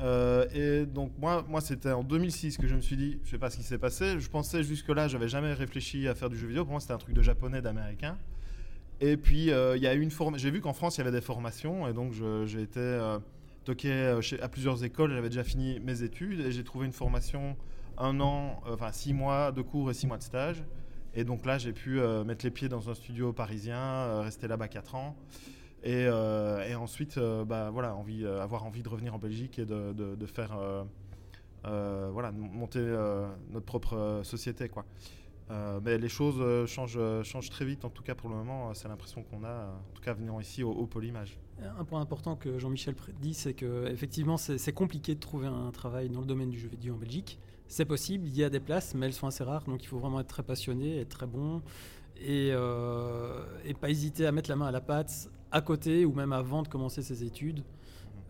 [0.00, 3.38] Euh, et donc, moi, moi c'était en 2006 que je me suis dit, je sais
[3.38, 4.20] pas ce qui s'est passé.
[4.20, 6.64] Je pensais jusque-là, j'avais jamais réfléchi à faire du jeu vidéo.
[6.64, 8.16] Pour moi, c'était un truc de japonais, d'américain.
[9.00, 11.20] Et puis, euh, il y a une J'ai vu qu'en France, il y avait des
[11.20, 12.12] formations, et donc
[12.46, 13.16] j'ai été
[13.64, 15.12] toqué à plusieurs écoles.
[15.12, 17.56] J'avais déjà fini mes études, et j'ai trouvé une formation
[17.98, 20.62] un an, enfin six mois de cours et six mois de stage.
[21.14, 24.46] Et donc là, j'ai pu euh, mettre les pieds dans un studio parisien, euh, rester
[24.48, 25.16] là-bas quatre ans.
[25.84, 27.96] Et, et ensuite, bah, voilà,
[28.42, 30.58] avoir envie de revenir en Belgique et de, faire,
[31.62, 32.80] voilà, monter
[33.50, 34.68] notre propre société.
[34.68, 34.84] Quoi.
[35.84, 39.22] mais les choses changent, changent, très vite, en tout cas pour le moment, c'est l'impression
[39.22, 41.38] qu'on a, en tout cas venant ici au, au Polymage.
[41.78, 46.08] Un point important que Jean-Michel dit, c'est que effectivement, c'est compliqué de trouver un travail
[46.08, 47.38] dans le domaine du jeu vidéo en Belgique.
[47.66, 49.98] C'est possible, il y a des places, mais elles sont assez rares, donc il faut
[49.98, 51.60] vraiment être très passionné, être très bon,
[52.16, 56.12] et, euh, et pas hésiter à mettre la main à la pâte à côté ou
[56.12, 57.64] même avant de commencer ses études.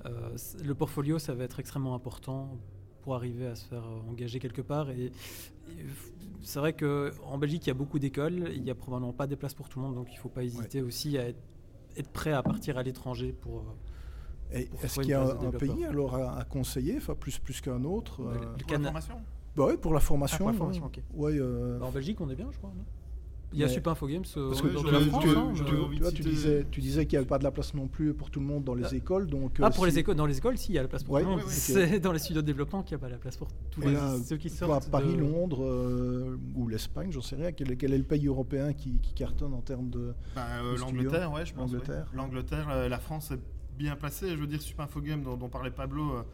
[0.07, 2.57] Euh, le portfolio, ça va être extrêmement important
[3.03, 4.91] pour arriver à se faire engager quelque part.
[4.91, 5.13] Et,
[6.43, 9.37] c'est vrai qu'en Belgique, il y a beaucoup d'écoles, il n'y a probablement pas des
[9.37, 11.41] places pour tout le monde, donc il ne faut pas hésiter aussi à être,
[11.99, 13.65] être, prêt à partir à l'étranger pour,
[14.51, 18.57] est-ce qu'il y a un, pays alors à, conseiller, enfin plus plus qu'un autre euh,
[18.57, 19.21] Pour la formation
[19.57, 20.37] bah oui, pour la formation.
[20.37, 21.01] Ah, pour la formation, ok.
[21.15, 22.71] Ouais, euh, bah, en Belgique, on est bien, je crois.
[22.71, 22.85] Non?
[23.53, 26.67] Il y a Super Info Games euh, Parce que dans la France, hein, tu, disais,
[26.71, 28.65] tu disais qu'il n'y avait pas de la place non plus pour tout le monde
[28.65, 29.27] dans les écoles.
[29.27, 31.19] Donc, ah, pour les écoles, dans les écoles, si, il y a la place pour
[31.19, 31.43] tout le monde.
[31.47, 33.97] C'est dans les studios de développement qu'il n'y a pas la place pour tous les,
[34.25, 34.91] ceux qui sortent.
[34.91, 37.53] Paris, Londres ou l'Espagne, j'en sais rien.
[37.53, 40.15] Quel, est le pays européen qui, cartonne en termes de.
[40.35, 40.47] Bah,
[40.79, 41.73] L'Angleterre, ouais, je pense.
[42.15, 43.33] L'Angleterre, la France,
[43.77, 44.31] bien placé.
[44.31, 46.25] Je veux dire, Super Info Game dont, dont parlait Pablo,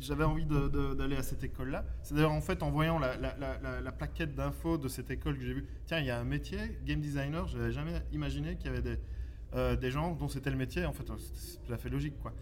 [0.00, 1.84] j'avais envie d'aller à cette école-là.
[2.02, 5.54] C'est d'ailleurs en fait en voyant la, la, plaquette d'infos de cette école que j'ai
[5.54, 8.68] vu, tiens, il y a un métier, game designer, je n'avais jamais imaginé qu'il y
[8.76, 10.84] avait des, des gens dont c'était le métier.
[10.86, 12.32] En fait, c'est tout à fait logique, quoi.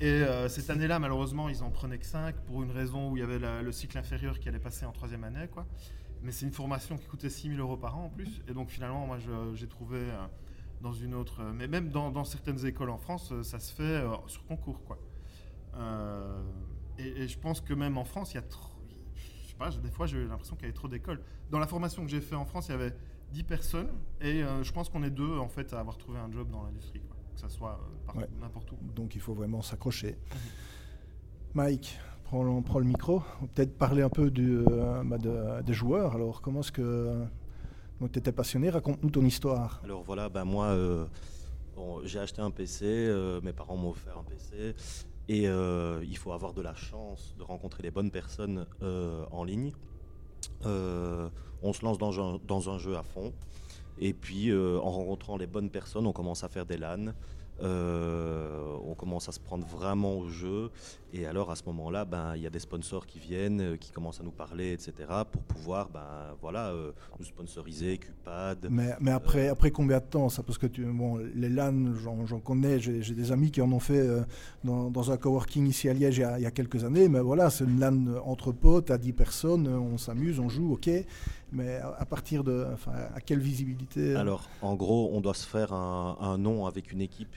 [0.00, 3.22] Et cette année-là, malheureusement, ils en prenaient que 5 pour une raison où il y
[3.22, 5.66] avait le cycle inférieur qui allait passer en troisième année, quoi.
[6.22, 8.42] Mais c'est une formation qui coûtait 6 000 euros par an en plus.
[8.48, 9.18] Et donc finalement, moi,
[9.54, 10.26] j'ai trouvé euh,
[10.80, 11.40] dans une autre...
[11.42, 14.98] Euh, mais même dans, certaines écoles en France, euh, ça se fait sur concours, quoi.
[16.98, 18.70] Et, je pense que même en France, il y a trop...
[19.14, 21.20] Je sais pas, des fois, j'ai l'impression qu'il y avait trop d'écoles.
[21.50, 22.94] Dans la formation que j'ai fait en France, il y avait
[23.32, 23.88] 10 personnes.
[24.20, 27.00] Et je pense qu'on est deux, en fait, à avoir trouvé un job dans l'industrie,
[27.34, 27.80] Que ça soit
[28.40, 28.76] n'importe où.
[28.94, 30.18] Donc il faut vraiment s'accrocher.
[30.32, 30.38] Mhm.
[31.54, 31.98] Mike,
[32.32, 33.22] on prend le micro.
[33.54, 36.14] Peut-être parler un peu euh, bah, des joueurs.
[36.14, 37.24] Alors, comment est-ce que
[38.10, 38.70] tu étais passionné?
[38.70, 39.80] Raconte-nous ton histoire.
[39.84, 41.06] Alors voilà, ben moi, euh,
[42.04, 44.74] j'ai acheté un PC, euh, mes parents m'ont offert un PC,
[45.28, 49.72] et il faut avoir de la chance de rencontrer les bonnes personnes en ligne.
[50.64, 53.32] on se lance dans dans un, jeu à fond,
[53.98, 57.12] et puis en rencontrant les bonnes personnes, on commence à faire des LAN.
[57.60, 60.70] Euh, on commence à se prendre vraiment au jeu.
[61.12, 63.92] Et alors à ce moment-là, ben, il y a des sponsors qui viennent, euh, qui
[63.92, 64.92] commencent à nous parler, etc.
[65.30, 68.66] pour pouvoir ben, voilà, euh, nous sponsoriser, Cupad.
[68.70, 70.42] Mais, mais après, après combien de temps ça?
[70.42, 74.08] Parce que tu, bon, les LAN, j'en connais, j'ai des amis qui en ont fait
[74.64, 77.08] dans, dans, un coworking ici à Liège il y a, quelques années.
[77.08, 80.90] Mais voilà, c'est une LAN entre potes, à 10 personnes, on s'amuse, on joue, ok.
[81.52, 82.66] Mais à partir de.
[82.72, 86.92] Enfin, à quelle visibilité Alors, en gros, on doit se faire un, un nom avec
[86.92, 87.34] une équipe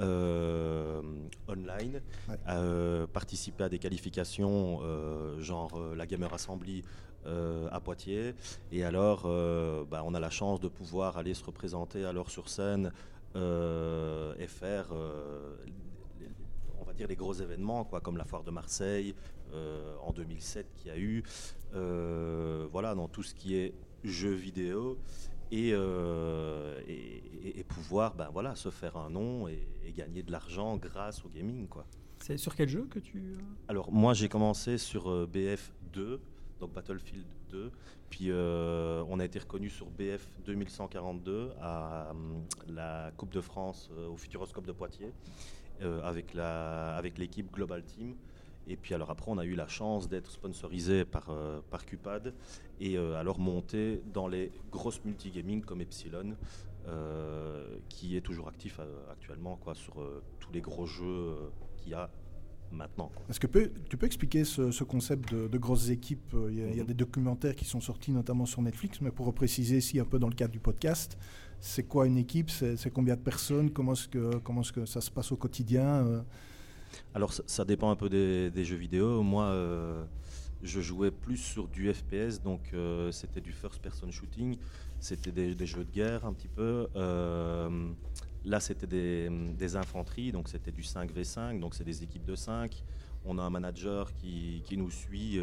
[0.00, 1.02] euh,
[1.48, 2.00] online,
[2.48, 6.84] euh, participer à des qualifications euh, genre la Gamer Assembly
[7.70, 8.34] à Poitiers.
[8.72, 9.24] Et alors,
[9.90, 12.90] bah, on a la chance de pouvoir aller se représenter alors sur scène
[13.34, 14.86] et faire
[16.80, 19.14] on va dire les gros événements quoi, comme la foire de Marseille
[20.06, 21.22] en 2007 qui a eu
[21.72, 24.98] voilà dans tout ce qui est jeux vidéo
[25.52, 31.24] euh, et, et, pouvoir ben voilà, se faire un nom et, gagner de l'argent grâce
[31.24, 31.66] au gaming.
[31.66, 31.86] Quoi.
[32.18, 33.18] C'est sur quel jeu que tu...
[33.18, 33.36] Euh
[33.68, 36.18] Alors moi j'ai commencé sur euh, BF2,
[36.60, 37.72] donc Battlefield 2,
[38.10, 42.12] puis on a été reconnu sur BF 2142 à
[42.68, 45.12] la Coupe de France au Futuroscope de Poitiers
[46.02, 46.34] avec
[47.16, 48.14] l'équipe Global Team.
[48.68, 52.34] Et puis alors après, on a eu la chance d'être sponsorisé par, euh, par Cupad
[52.80, 56.36] et euh, alors monter dans les grosses multigaming comme Epsilon,
[56.86, 58.78] euh, qui est toujours actif
[59.10, 59.94] actuellement quoi, sur
[60.38, 61.34] tous les gros jeux
[61.78, 62.10] qu'il y a
[62.70, 63.10] maintenant.
[63.30, 66.84] Est-ce que tu peux expliquer ce, concept de, grosses équipes il y, a, mhm.
[66.84, 70.28] des documentaires qui sont sortis notamment sur Netflix, mais pour préciser ici un peu dans
[70.28, 71.16] le cadre du podcast,
[71.60, 74.84] c'est quoi une équipe C'est combien de personnes Comment est-ce que, comment est -ce que
[74.84, 76.24] ça se passe au quotidien
[77.14, 79.22] alors ça, dépend un peu des, jeux vidéo.
[79.22, 80.04] Moi, euh,
[80.62, 84.56] je jouais plus sur du FPS, donc euh, c'était du first person shooting,
[85.00, 86.88] c'était des, jeux de guerre un petit peu.
[86.96, 87.88] Euh,
[88.44, 92.82] là, c'était des, infanteries, donc c'était du 5v5, donc c'est des équipes de 5.
[93.24, 95.40] On a un manager qui, nous suit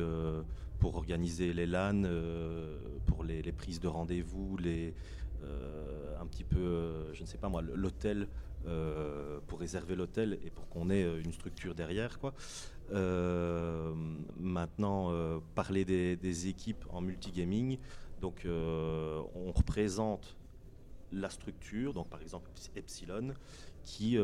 [0.79, 2.03] pour organiser les LAN,
[3.05, 4.93] pour les, les prises de rendez-vous, les,
[6.19, 8.27] un petit peu, je ne sais pas moi, l'hôtel
[8.67, 12.19] euh, pour réserver l'hôtel et pour qu'on ait euh, une structure derrière.
[12.19, 12.34] Quoi.
[12.91, 13.93] Euh,
[14.39, 15.12] maintenant,
[15.56, 17.78] parler des, équipes en multigaming,
[18.21, 20.36] donc on représente
[21.12, 23.34] la structure, donc par exemple Epsilon,
[23.84, 24.17] qui,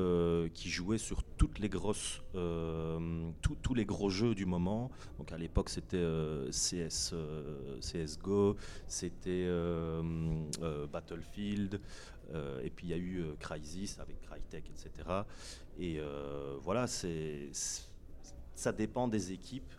[0.53, 4.91] qui jouait sur toutes les grosses, tous les gros jeux du moment.
[5.17, 6.03] Donc à l'époque c'était
[6.51, 7.15] CS,
[7.79, 9.47] CSGO, c'était
[10.91, 11.77] Battlefield, euh,
[12.63, 14.91] et puis il y a eu euh, Crysis avec Crytek, etc.
[15.77, 17.49] Et euh, voilà, c'est,
[18.55, 19.73] ça dépend des équipes.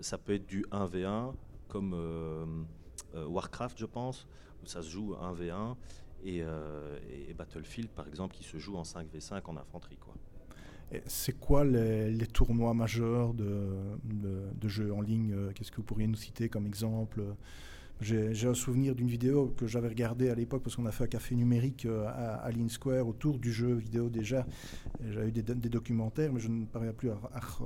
[0.00, 1.32] ça peut être du 1v1
[1.68, 2.66] comme
[3.14, 4.26] Warcraft, je pense,
[4.62, 5.76] où ça se joue 1v1.
[6.24, 6.44] Et,
[7.36, 9.96] Battlefield, par exemple, qui se joue en 5v5 en infanterie.
[9.96, 10.14] Quoi.
[11.06, 16.48] C'est quoi les, tournois majeurs de, jeux en ligne Qu'est-ce que vous pourriez nous citer
[16.48, 17.22] comme exemple
[18.00, 21.08] j'ai un souvenir d'une vidéo que j'avais regardée à l'époque parce qu'on a fait un
[21.08, 24.46] café numérique euh, à, à Square autour du jeu vidéo déjà.
[25.10, 27.18] J'avais eu des, documentaires, mais je ne parviens plus à,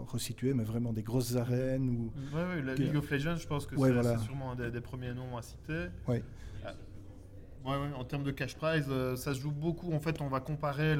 [0.06, 1.88] resituer, mais vraiment des grosses arènes.
[1.88, 5.14] Où, oui, oui, la League of Legends, je pense que c'est sûrement un des, premiers
[5.14, 5.86] noms à citer.
[6.06, 6.22] Oui.
[6.64, 6.74] Ah.
[7.64, 9.92] Ouais, ouais, en termes de cash prize, euh, ça se joue beaucoup.
[9.92, 10.96] En fait, on va comparer,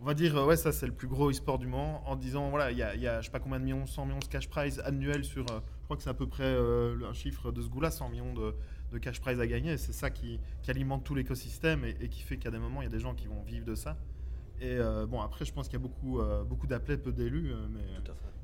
[0.00, 2.50] on va dire, euh, ouais, ça c'est le plus gros e-sport du moment, en disant,
[2.50, 4.24] voilà, il y a, y a, je sais pas combien de millions, 100 millions de
[4.24, 5.46] cash prize annuels sur,
[5.90, 8.98] crois que c'est à peu près euh, un chiffre de ce goût-là, 100 millions de,
[8.98, 9.76] cash prize à gagner.
[9.76, 12.90] C'est ça qui, alimente tout l'écosystème et, qui fait qu'à des moments, il y a
[12.90, 13.96] des gens qui vont vivre de ça.
[14.60, 17.80] Et bon, après, je pense qu'il y a beaucoup, beaucoup d'appelés, peu d'élus, mais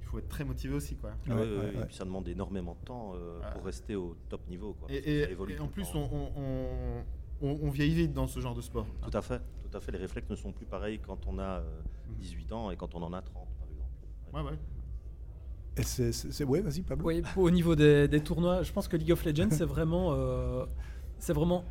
[0.00, 0.96] il faut être très motivé aussi.
[0.96, 1.12] Quoi.
[1.30, 3.14] Ah et puis ça demande énormément de temps
[3.52, 4.72] pour rester au top niveau.
[4.74, 7.04] Quoi, et, en plus, on,
[7.42, 8.87] on, vieillit vite dans ce genre de sport.
[9.02, 9.40] Tout à fait.
[9.70, 9.92] Tout à fait.
[9.92, 11.62] Les réflexes ne sont plus pareils quand on a
[12.18, 13.90] 18 ans et quand on en a 30, par exemple.
[14.32, 14.59] Ouais, ouais.
[15.83, 17.07] C'est, ouais, vas-y, Pablo.
[17.07, 20.65] Oui, au niveau des, tournois, je pense que League of Legends, c'est vraiment, euh,
[21.19, 21.65] c'est vraiment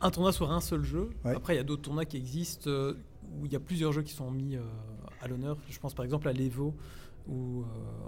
[0.00, 1.10] un tournoi sur un seul jeu.
[1.24, 2.94] Après, il y a d'autres tournois qui existent euh,
[3.36, 4.62] où il y a plusieurs jeux qui sont mis euh,
[5.20, 5.56] à l'honneur.
[5.68, 6.74] Je pense par exemple à l'Evo
[7.26, 7.64] ou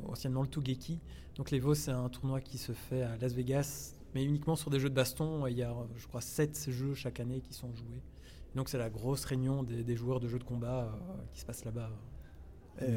[0.08, 0.98] anciennement le Togeki.
[1.36, 4.80] Donc l'Evo, c'est un tournoi qui se fait à Las Vegas, mais uniquement sur des
[4.80, 5.46] jeux de baston.
[5.46, 8.02] Il y a, je crois, 7 jeux chaque année qui sont joués.
[8.54, 10.96] Donc c'est la grosse réunion des, joueurs de jeux de combat
[11.34, 11.90] qui se passe là-bas.
[12.80, 12.96] Et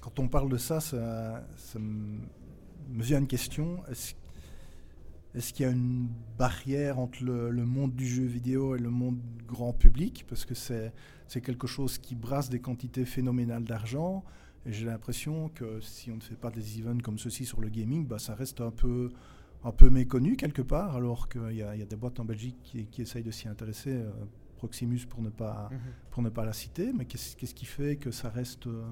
[0.00, 1.42] quand on parle de ça, ça,
[1.78, 3.82] me vient une question.
[5.34, 6.08] Est-ce qu'il y a une
[6.38, 10.24] barrière entre le, monde du jeu vidéo et le monde grand public?
[10.28, 14.24] Parce que c'est quelque chose qui brasse des quantités phénoménales d'argent.
[14.66, 17.68] Et j'ai l'impression que si on ne fait pas des events comme ceci sur le
[17.68, 19.10] gaming, bah, ça reste un peu,
[19.64, 22.56] un peu méconnu quelque part, alors qu'il y, a des boîtes en Belgique
[22.90, 23.92] qui, essayent de s'y intéresser.
[23.92, 24.10] Euh,
[24.56, 25.78] Proximus pour ne pas, mhm.
[26.10, 26.92] pour ne pas la citer.
[26.92, 28.66] Mais qu'est-ce qui fait que ça reste...
[28.66, 28.82] Euh,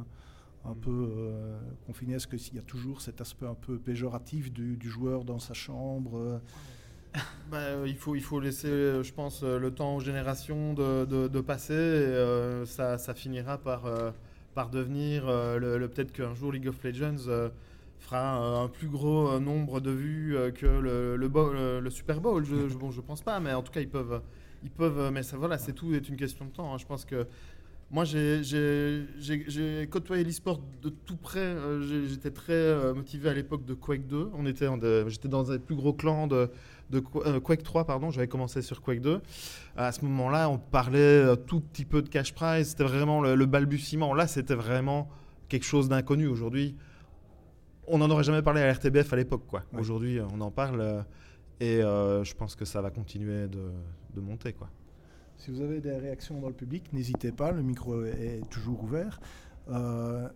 [0.68, 4.78] un peu euh, confiné Est-ce qu'il y a toujours cet aspect un peu péjoratif du,
[4.88, 6.38] joueur dans sa chambre euh?
[7.50, 11.74] bah, euh, il, faut, il faut laisser, je pense, le temps aux générations de, passer.
[11.74, 13.84] Et, ça, finira par,
[14.54, 17.50] par devenir le, peut-être qu'un jour League of Legends
[17.98, 22.44] fera un plus gros nombre de vues que le, Super Bowl.
[22.44, 24.20] Je, je, bon, pense pas, mais en tout cas, ils peuvent.
[24.62, 26.74] Ils peuvent mais ça, voilà, c'est tout est une question de temps.
[26.74, 26.78] Hein.
[26.78, 27.26] Je pense que
[27.88, 31.38] moi, j'ai côtoyé l'e-sport de tout près.
[31.38, 34.30] Euh, j'étais très euh, motivé à l'époque de Quake 2.
[34.34, 34.66] On était,
[35.06, 36.50] j'étais dans un plus gros clan de,
[36.90, 38.10] de euh, Quake 3, pardon.
[38.10, 39.20] J'avais commencé sur Quake 2.
[39.76, 42.70] À ce moment-là, on parlait tout petit peu de cash prize.
[42.70, 44.14] C'était vraiment le, balbutiement.
[44.14, 45.08] Là, c'était vraiment
[45.48, 46.26] quelque chose d'inconnu.
[46.26, 46.74] Aujourd'hui,
[47.86, 49.44] on n'en aurait jamais parlé à RTBF à l'époque.
[49.46, 49.62] quoi.
[49.78, 51.04] Aujourd'hui, on en parle
[51.60, 53.70] et je pense que ça va continuer de,
[54.12, 54.52] de monter.
[54.54, 54.68] quoi.
[55.38, 59.20] Si vous avez des réactions dans le public, n'hésitez pas, le micro est toujours ouvert.
[59.68, 60.28] Euh,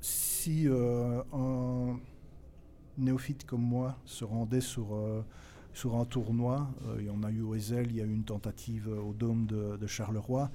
[0.00, 1.98] si euh, un
[2.98, 5.24] néophyte comme moi se rendait sur, euh,
[5.74, 8.24] sur un tournoi, il y en a eu au Ezel, il y a eu une
[8.24, 10.50] tentative au Dôme de, Charleroi,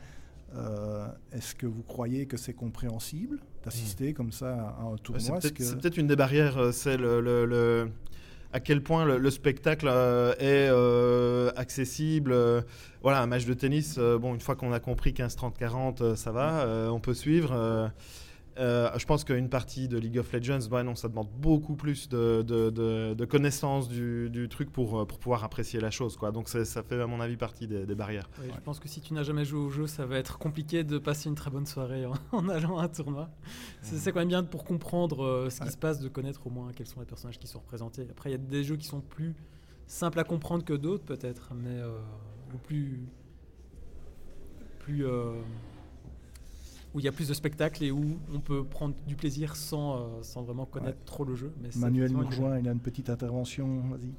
[1.32, 5.42] est-ce que vous croyez que c'est compréhensible d'assister comme ça à un tournoi?
[5.42, 7.92] C'est peut-être une des barrières, c'est le
[8.56, 12.32] à quel point le, spectacle euh, est euh, accessible.
[12.32, 12.62] Euh,
[13.02, 17.00] voilà, un match de tennis, bon, une fois qu'on a compris 15-30-40, ça va, on
[17.02, 17.92] peut suivre.
[18.58, 22.08] Euh, je pense qu'une partie de League of Legends, bah non, ça demande beaucoup plus
[22.08, 26.16] de, de, connaissance du, truc pour, euh, pour pouvoir apprécier la chose.
[26.16, 26.32] Quoi.
[26.32, 28.30] Donc ça fait à mon avis partie des, barrières.
[28.42, 30.98] Je pense que si tu n'as jamais joué au jeu, ça va être compliqué de
[30.98, 33.30] passer une très bonne soirée en, allant à un tournoi.
[33.82, 36.72] C'est quand même bien pour comprendre euh, ce qui se passe, de connaître au moins
[36.74, 38.08] quels sont les personnages qui sont représentés.
[38.10, 39.36] Après, il y a des jeux qui sont plus
[39.88, 41.82] simples à comprendre que d'autres peut-être, mais
[42.64, 43.06] plus...
[44.80, 45.06] plus
[46.96, 49.98] où il y a plus de spectacles et où on peut prendre du plaisir sans,
[49.98, 51.52] euh, sans vraiment connaître trop le jeu.
[51.62, 54.14] Mais Manuel nous rejoint, il a une petite intervention, vas-y.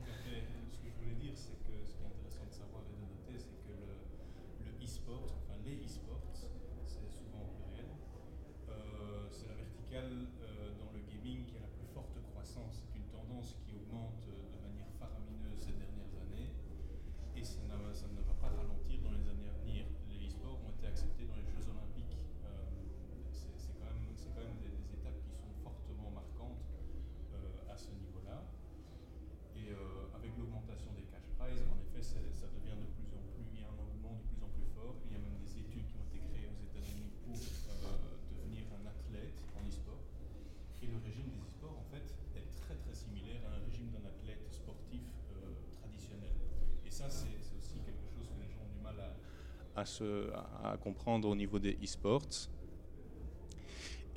[49.77, 52.49] À, comprendre au niveau des e-sports.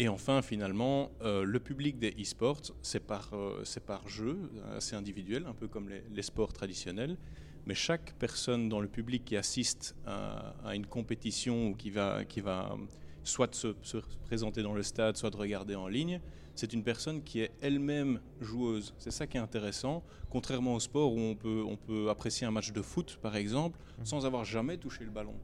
[0.02, 5.46] Et enfin, finalement, euh, le public des e-sports, c'est par, euh, par jeu, assez individuel,
[5.46, 7.18] un peu comme les, sports traditionnels.
[7.66, 12.40] Mais chaque personne dans le public qui assiste à, une compétition ou qui va, qui
[12.40, 12.78] va
[13.24, 16.20] soit se, se, présenter dans le stade, soit de regarder en ligne,
[16.56, 18.94] c'est une personne qui est elle-même joueuse.
[18.98, 22.52] C'est ça qui est intéressant, contrairement au sport où on peut, on peut apprécier un
[22.52, 24.06] match de foot, par exemple, mmh.
[24.06, 25.36] sans avoir jamais touché le ballon.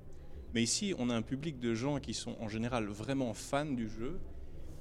[0.56, 3.90] Mais ici, on a un public de gens qui sont en général vraiment fans du
[3.90, 4.20] jeu.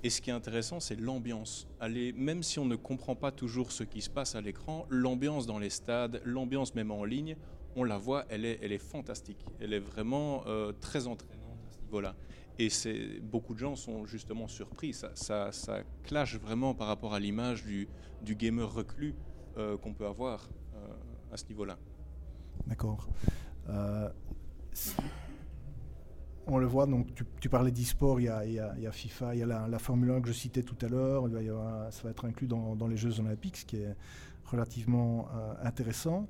[0.05, 1.67] Et ce qui est intéressant, c'est l'ambiance.
[1.81, 5.59] même si on ne comprend pas toujours ce qui se passe à l'écran, l'ambiance dans
[5.59, 7.37] les stades, l'ambiance même en ligne,
[7.75, 9.45] on la voit, elle est, elle est fantastique.
[9.59, 12.15] Elle est vraiment euh, très entraînante à ce niveau-là.
[12.59, 12.69] Et
[13.21, 14.93] beaucoup de gens sont justement surpris.
[14.93, 17.89] Ça, ça, clash vraiment par rapport à l'image du,
[18.25, 19.15] gamer reclus
[19.57, 20.87] euh, qu'on peut avoir euh,
[21.33, 21.77] à ce niveau-là.
[22.67, 23.09] D'accord.
[23.69, 24.09] Euh,
[26.47, 27.09] on le voit, donc
[27.41, 30.33] tu, parlais d'e-sport, il, y a FIFA, il y a la, Formule 1 que je
[30.33, 31.29] citais tout à l'heure,
[31.91, 33.97] ça va être inclus dans, les Jeux Olympiques, ce qui est
[34.45, 35.29] relativement
[35.63, 36.29] intéressant.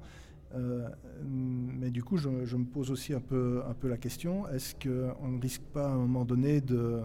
[0.54, 0.88] Euh,
[1.24, 5.62] mais du coup, je, me pose aussi un peu, la question est-ce qu'on ne risque
[5.72, 7.02] pas à un moment donné de.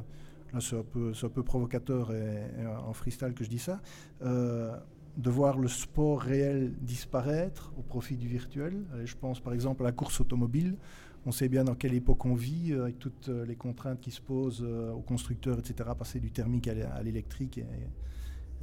[0.54, 3.82] Là, c'est un, peu, un peu provocateur et, en freestyle que je dis ça.
[4.24, 4.76] Euh,
[5.18, 8.86] de voir le sport réel disparaître au profit du virtuel?
[9.04, 10.78] je pense par exemple à la course automobile.
[11.26, 14.22] On sait bien dans quelle époque on vit, euh, avec toutes les contraintes qui se
[14.22, 17.60] posent aux constructeurs, etc., passer du thermique à l'électrique.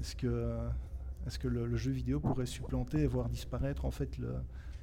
[0.00, 0.56] Est-ce que,
[1.26, 4.34] est -ce que le, le, jeu vidéo pourrait supplanter, voire disparaître en fait le,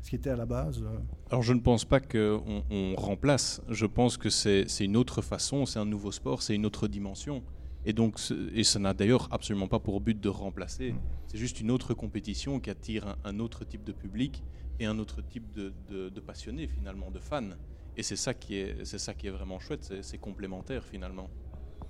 [0.04, 0.98] ce qui était à la base euh.
[1.32, 5.66] Alors je ne pense pas qu'on on remplace, je pense que c'est une autre façon,
[5.66, 7.41] c'est un nouveau sport, c'est une autre dimension.
[7.86, 8.18] Et donc,
[8.54, 10.94] et ça n'a d'ailleurs absolument pas pour but de remplacer.
[10.94, 11.00] Mm.
[11.28, 14.44] C'est juste une autre compétition qui attire un, autre type de public
[14.80, 17.50] et un autre type de, de, passionnés finalement, de fans.
[17.98, 19.94] Et c'est ça qui est, c'est ça qui est vraiment chouette.
[20.02, 21.30] C'est complémentaire finalement,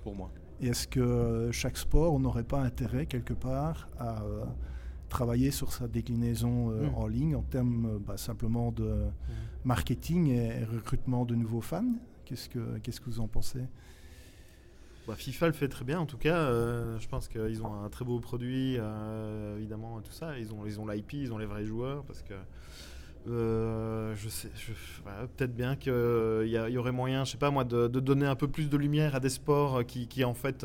[0.02, 0.32] pour moi.
[0.60, 4.44] Et est-ce que chaque sport, on n'aurait pas intérêt quelque part à euh,
[5.08, 6.94] travailler sur sa déclinaison euh, mm.
[6.94, 9.08] en ligne en termes euh, bah, simplement de mm.
[9.64, 11.94] marketing et, recrutement de nouveaux fans?
[12.24, 13.64] Qu'est-ce que, qu'est-ce que vous en pensez?
[15.06, 16.36] Bah, FIFA le fait très bien en tout cas.
[16.36, 18.78] Euh, je pense qu'ils ont un très beau produit,
[19.56, 20.38] évidemment, tout ça.
[20.38, 22.34] Ils ont, ils ont l'IP, ils ont les vrais joueurs parce que.
[23.26, 24.48] Je sais,
[25.36, 25.92] peut-être bien qu'il
[26.46, 29.14] y, y, aurait moyen, je sais pas moi, de, donner un peu plus de lumière
[29.14, 30.64] à des sports qui, qui en fait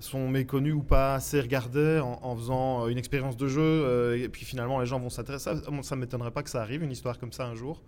[0.00, 3.60] sont méconnus ou pas assez regardés en, faisant euh, une expérience de jeu.
[3.62, 5.50] Euh, et puis finalement, les gens vont s'intéresser.
[5.82, 7.82] Ça ne m'étonnerait pas que ça arrive, une histoire comme ça un jour.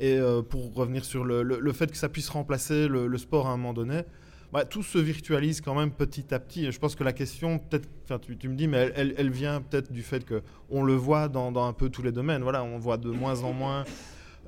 [0.00, 3.56] Et euh, pour revenir sur le, fait que ça puisse remplacer le, sport à un
[3.56, 4.02] moment donné,
[4.52, 6.70] bah, tout se virtualise quand même petit à petit.
[6.70, 7.88] je pense que la question, peut-être,
[8.20, 11.50] tu, tu, me dis, mais elle, elle, vient peut-être du fait qu'on le voit dans,
[11.52, 12.42] dans, un peu tous les domaines.
[12.42, 13.84] Voilà, on voit de moins en moins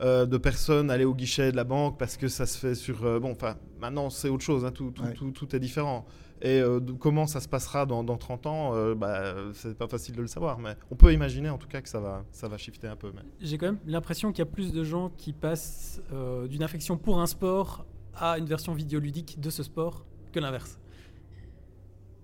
[0.00, 3.20] de personnes aller au guichet de la banque parce que ça se fait sur.
[3.20, 6.05] bon, enfin, maintenant c'est autre chose, hein, tout, tout, tout, tout, est différent.
[6.44, 10.20] Et euh, comment ça se passera dans, 30 ans, euh, bah, c'est pas facile de
[10.20, 12.86] le savoir, mais on peut imaginer en tout cas que ça va, ça va shifter
[12.86, 13.11] un peu.
[13.40, 16.98] J'ai quand même l'impression qu'il y a plus de gens qui passent euh, d'une affection
[16.98, 17.86] pour un sport
[18.17, 20.79] à une version vidéoludique de ce sport que l'inverse.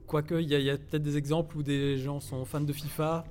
[0.06, 3.24] Quoique, il y a, peut-être des exemples où des gens sont fans de FIFA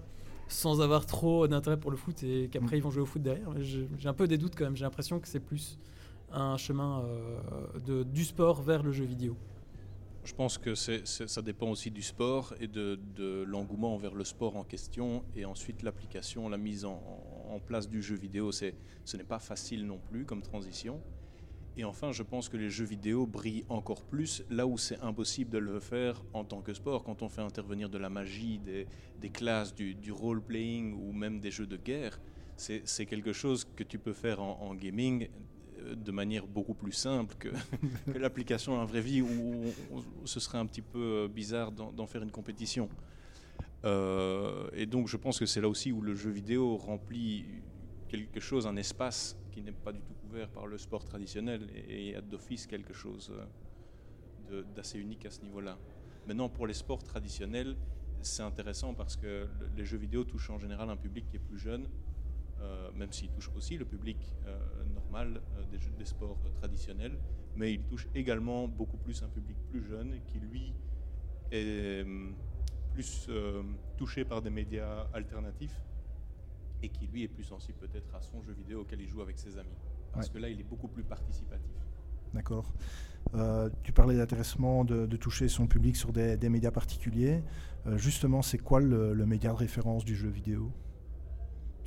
[0.48, 3.50] sans avoir trop d'intérêt pour le foot et qu'après ils vont jouer au foot derrière.
[3.62, 4.76] J'ai un peu des doutes quand même.
[4.76, 5.78] J'ai l'impression que c'est plus
[6.32, 7.04] un chemin
[7.86, 9.36] de, du sport vers le jeu vidéo.
[10.24, 14.64] Je pense que ça dépend aussi du sport et de, l'engouement envers le sport en
[14.64, 15.24] question.
[15.36, 17.02] Et ensuite, l'application, la mise en,
[17.66, 21.02] place du jeu vidéo, ce n'est pas facile non plus comme transition.
[21.80, 25.50] Et enfin, je pense que les jeux vidéo brillent encore plus là où c'est impossible
[25.50, 27.06] de le faire en tant que sport.
[27.06, 31.68] Quand on fait intervenir de la magie, des, classes, du, role-playing ou même des jeux
[31.68, 32.20] de guerre,
[32.58, 35.30] c'est quelque chose que tu peux faire en gaming
[35.96, 37.48] de manière beaucoup plus simple que,
[38.20, 39.64] l'application en vraie vie où,
[40.26, 42.90] ce serait un petit peu euh, bizarre d'en faire une compétition.
[43.86, 47.46] Euh, et donc je pense que c'est là aussi où le jeu vidéo remplit
[48.10, 50.14] quelque chose, un espace qui n'est pas du tout
[50.54, 53.34] par le sport traditionnel et, il y a d'office quelque chose
[54.52, 55.78] euh, d'assez unique à ce niveau-là.
[56.28, 57.76] Maintenant pour les sports traditionnels,
[58.22, 61.58] c'est intéressant parce que les jeux vidéo touchent en général un public qui est plus
[61.58, 61.88] jeune,
[62.60, 64.58] euh, même s'il touche aussi le public euh,
[64.94, 67.18] normal des, des, sports traditionnels,
[67.56, 70.74] mais il touche également beaucoup plus un public plus jeune qui, lui,
[71.52, 72.06] est
[72.94, 73.30] plus
[73.98, 75.82] touché par des médias alternatifs
[76.82, 79.38] et qui, lui, est plus sensible peut-être à son jeu vidéo auquel il joue avec
[79.38, 79.78] ses amis.
[80.14, 81.72] Parce que là, il est beaucoup plus participatif.
[82.34, 82.74] D'accord.
[83.84, 87.44] tu parlais d'intéressement, de, toucher son public sur des, médias particuliers.
[87.96, 90.72] justement, c'est quoi le, le, média de référence du jeu vidéo?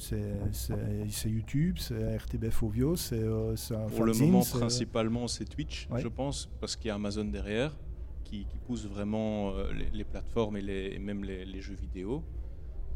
[0.03, 3.55] C'est YouTube, c'est RTBF Ovio, c'est euh,
[3.95, 7.77] Pour le moment, principalement, c'est Twitch, je pense, parce qu'il y a Amazon derrière
[8.25, 12.25] qui, pousse vraiment euh, les, plateformes et, les, même les, jeux vidéo.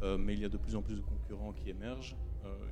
[0.03, 2.17] Euh, mais il y a de plus en plus de concurrents qui émergent.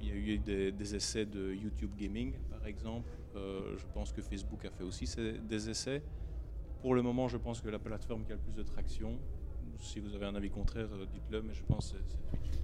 [0.01, 3.09] Il y a eu des, essais de YouTube Gaming, par exemple.
[3.35, 5.07] je pense que Facebook a fait aussi
[5.49, 6.03] des essais.
[6.81, 9.18] Pour le moment, je pense que la plateforme qui a le plus de traction,
[9.81, 12.61] si vous avez un avis contraire, dites-le, mais je pense que c'est Twitch.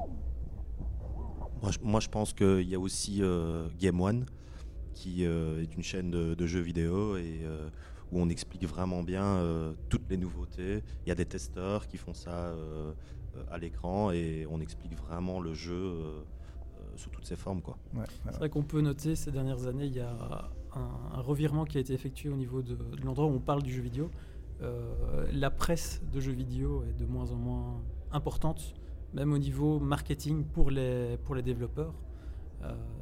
[1.83, 4.25] Moi je, pense qu'il y a aussi euh, Game One,
[4.95, 7.69] qui euh, est une chaîne de, jeux vidéo et euh,
[8.11, 9.43] où on explique vraiment bien
[9.89, 10.83] toutes les nouveautés.
[11.05, 12.55] Il y a des testeurs qui font ça
[13.51, 15.95] à l'écran et on explique vraiment le jeu
[17.01, 17.61] sous toutes ses formes.
[18.31, 21.81] C'est vrai qu'on peut noter ces dernières années, il y a un, revirement qui a
[21.81, 24.11] été effectué au niveau de, l'endroit où on parle du jeu vidéo.
[25.33, 27.83] la presse de jeux vidéo est de moins en moins
[28.13, 28.75] importante,
[29.15, 31.95] même au niveau marketing pour les, pour les développeurs.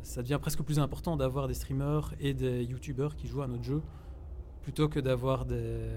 [0.03, 3.64] ça devient presque plus important d'avoir des streamers et des youtubeurs qui jouent à notre
[3.64, 3.82] jeu
[4.62, 5.88] plutôt que d'avoir des,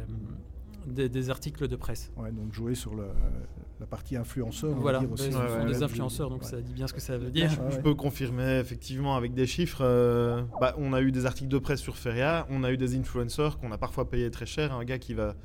[0.86, 2.12] des, articles de presse.
[2.18, 4.72] Ouais, donc jouer sur la partie influenceur.
[4.76, 7.50] Voilà, ben, ce sont des influenceurs, donc ça dit bien ce que ça veut dire.
[7.70, 9.82] Je peux confirmer effectivement avec des chiffres.
[9.82, 12.96] Euh, bah, on a eu des articles de presse sur Feria, on a eu des
[12.96, 14.74] influenceurs qu'on a parfois payé très cher.
[14.74, 15.36] Un gars qui va.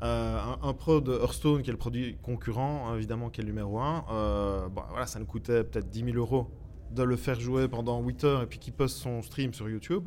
[0.00, 3.80] Euh, un, pro de Hearthstone, qui est le produit concurrent, évidemment, qui est le numéro
[3.80, 6.48] 1, euh, bah, voilà, ça nous coûtait peut-être 10 000 euros
[6.92, 10.04] de le faire jouer pendant 8 heures et puis qu'il poste son stream sur YouTube.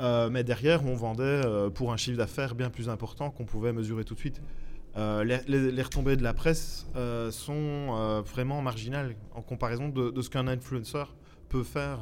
[0.00, 3.72] Euh, mais derrière, on vendait euh, pour un chiffre d'affaires bien plus important qu'on pouvait
[3.72, 4.40] mesurer tout de suite.
[4.96, 6.86] Euh, les, retombées de la presse
[7.30, 11.14] sont vraiment marginales en comparaison de, ce qu'un influenceur
[11.48, 12.00] peut faire.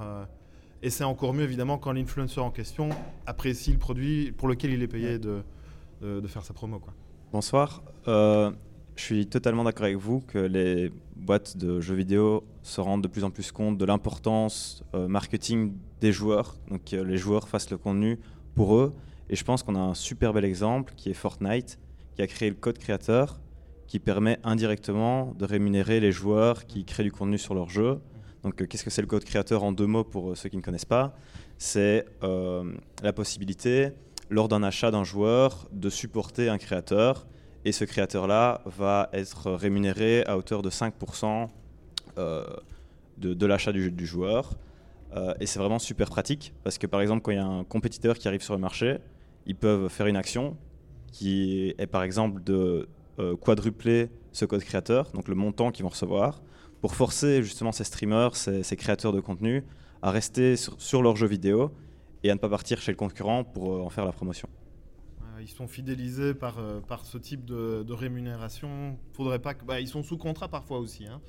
[0.83, 2.91] et c'est encore mieux, évidemment, quand l'influenceur en question
[3.27, 5.43] apprécie le produit pour lequel il est payé de,
[6.03, 6.79] de, faire sa promo.
[6.79, 6.95] Quoi.
[7.33, 7.83] Bonsoir.
[8.97, 13.09] Je suis totalement d'accord avec vous que les boîtes de jeux vidéo se rendent de
[13.09, 17.79] plus en plus compte de l'importance marketing des joueurs, donc que les joueurs fassent le
[17.79, 18.19] contenu
[18.55, 18.95] pour eux.
[19.29, 21.79] Et je pense qu'on a un super bel exemple qui est Fortnite,
[22.15, 23.41] qui a créé le code créateur,
[23.87, 28.01] qui permet indirectement de rémunérer les joueurs qui créent du contenu sur leur jeu.
[28.43, 30.57] Donc euh, qu'est-ce que c'est le code créateur en deux mots pour euh, ceux qui
[30.57, 31.17] ne connaissent pas?
[31.59, 32.73] C'est euh,
[33.03, 33.91] la possibilité,
[34.29, 37.27] lors d'un achat d'un joueur, de supporter un créateur.
[37.67, 41.49] Et ce créateur-là va être rémunéré à hauteur de 5%
[42.17, 44.57] de, de l'achat du, du joueur.
[45.15, 47.65] Euh, et c'est vraiment super pratique parce que par exemple, quand il y a un
[47.65, 48.99] compétiteur qui arrive sur le marché,
[49.47, 50.57] ils peuvent faire une action
[51.13, 52.89] qui est par exemple de
[53.19, 56.43] euh, quadrupler ce code créateur, donc le montant qu'ils vont recevoir,
[56.81, 59.65] pour forcer justement ces streamers, ces, créateurs de contenu
[60.03, 61.71] à rester sur, leur jeu vidéo
[62.23, 64.49] et à ne pas partir chez le concurrent pour euh, en faire la promotion.
[65.41, 66.57] Ils sont fidélisés par,
[66.89, 68.99] par ce type de, rémunération.
[69.13, 71.07] Faudrait pas que, bah, ils sont sous contrat parfois aussi.
[71.07, 71.21] Hein.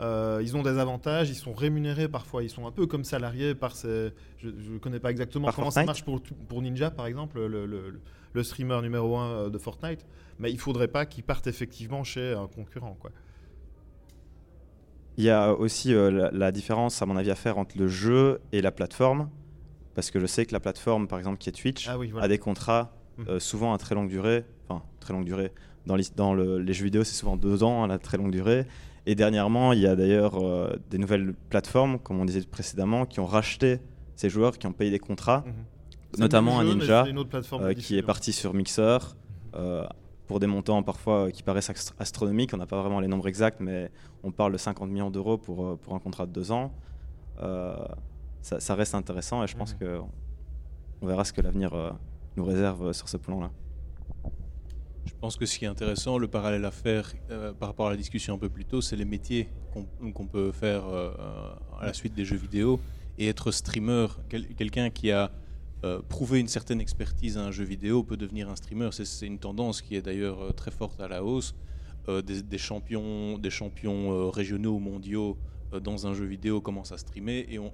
[0.00, 3.54] Euh, ils ont des avantages, ils sont rémunérés parfois, ils sont un peu comme salariés
[3.54, 4.12] par ces.
[4.38, 8.42] Je ne connais pas exactement comment ça marche pour, pour, Ninja, par exemple, le, le,
[8.42, 10.04] streamer numéro 1 euh, de Fortnite,
[10.40, 12.96] mais il ne faudrait pas qu'ils partent effectivement chez un concurrent.
[12.98, 13.12] Quoi.
[15.16, 18.40] Il y a aussi euh, la, différence, à mon avis, à faire entre le jeu
[18.50, 19.30] et la plateforme,
[19.94, 22.38] parce que je sais que la plateforme, par exemple, qui est Twitch, ah a des
[22.38, 23.38] contrats mmh.
[23.38, 25.52] souvent à très longue durée, enfin, très longue durée.
[25.86, 28.66] Dans, les, dans les jeux vidéo, c'est souvent deux ans à la très longue durée.
[29.06, 33.20] Et dernièrement, il y a d'ailleurs euh, des nouvelles plateformes, comme on disait précédemment, qui
[33.20, 33.80] ont racheté
[34.16, 36.20] ces joueurs, qui ont payé des contrats, mhm.
[36.20, 37.04] notamment un Ninja,
[37.52, 38.98] euh, qui est parti sur Mixer,
[39.54, 39.84] euh,
[40.26, 42.54] pour des montants parfois qui paraissent astronomiques.
[42.54, 43.90] On n'a pas vraiment les nombres exacts, mais
[44.22, 46.72] on parle de 50 millions d'euros pour, pour un contrat de deux ans.
[48.40, 49.98] Ça, reste intéressant et je pense qu'on mhm.
[49.98, 50.04] que
[51.02, 51.72] on verra ce que l'avenir
[52.36, 53.50] nous réserve sur ce plan-là.
[55.06, 57.90] Je pense que ce qui est intéressant, le parallèle à faire euh, par rapport à
[57.90, 61.12] la discussion un peu plus tôt, c'est les métiers qu'on peut faire euh,
[61.80, 62.80] à la suite des jeux vidéo.
[63.16, 65.30] Et être streamer, quelqu'un qui a
[65.84, 68.90] euh, prouvé une certaine expertise à un jeu vidéo peut devenir un streamer.
[68.92, 71.54] C'est une tendance qui est d'ailleurs très forte à la hausse.
[72.06, 75.38] Des, champions, des champions régionaux ou mondiaux
[75.82, 77.72] dans un jeu vidéo commencent à streamer et ont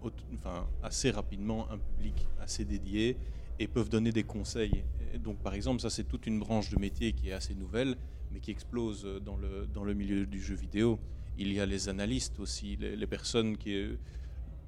[0.84, 3.16] assez rapidement un public assez dédié
[3.60, 4.82] et peuvent donner des conseils
[5.18, 7.96] donc, par exemple, ça, c'est toute une branche de métier qui est assez nouvelle,
[8.30, 10.98] mais qui explose dans le, dans le milieu du jeu vidéo.
[11.38, 13.98] Il y a les analystes aussi, les, personnes qui,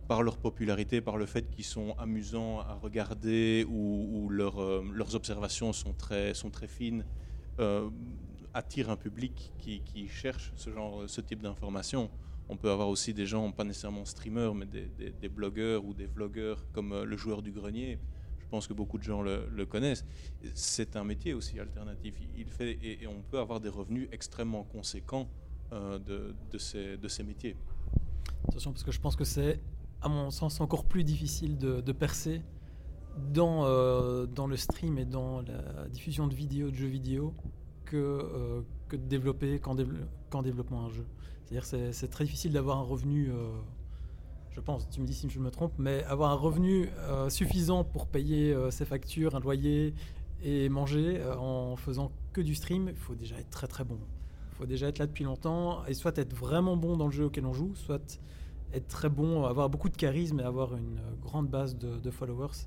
[0.08, 5.72] par leur popularité, par le fait qu'ils sont amusants à regarder ou, euh, leurs observations
[5.72, 7.04] sont très, sont très fines,
[7.60, 7.90] euh,
[8.54, 12.10] attirent un public qui, qui, cherche ce, genre, ce type d'informations.
[12.48, 16.64] On peut avoir aussi des gens, pas nécessairement streamers, mais des, blogueurs ou des vlogueurs
[16.72, 17.98] comme euh, le joueur du grenier,
[18.52, 20.04] pense que beaucoup de gens le, connaissent.
[20.52, 22.14] C'est un métier aussi alternatif.
[22.36, 25.26] Il fait, et, on peut avoir des revenus extrêmement conséquents
[25.72, 27.56] euh, de, ces, métiers.
[28.48, 29.58] Attention, parce que je pense que c'est,
[30.02, 32.42] à mon sens, encore plus difficile de, percer
[33.32, 37.34] dans, euh, dans le stream et dans la diffusion de vidéos, de jeux vidéo,
[37.86, 39.74] que, euh, que de développer qu'en,
[40.42, 41.06] développement un jeu.
[41.44, 43.30] C'est-à-dire c'est, c'est très difficile d'avoir un revenu
[44.54, 47.84] je pense, tu me dis si je me trompe, mais avoir un revenu euh, suffisant
[47.84, 49.94] pour payer euh, ses factures, un loyer
[50.44, 53.98] et manger euh, en faisant que du stream, il faut déjà être très très bon.
[54.52, 57.24] Il faut déjà être là depuis longtemps et soit être vraiment bon dans le jeu
[57.24, 58.20] auquel on joue, soit
[58.74, 62.66] être très bon, avoir beaucoup de charisme et avoir une grande base de, followers.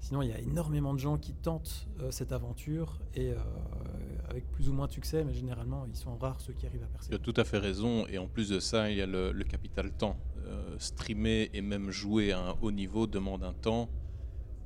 [0.00, 3.34] Sinon, il y a énormément de gens qui tentent cette aventure et
[4.28, 6.88] avec plus ou moins de succès, mais généralement, ils sont rares ceux qui arrivent à
[6.88, 7.08] percer.
[7.08, 9.32] Tu as tout à fait raison, et en plus de ça, il y a le,
[9.44, 10.16] capital temps.
[10.46, 13.88] Euh, streamer et même jouer à un haut niveau demande un temps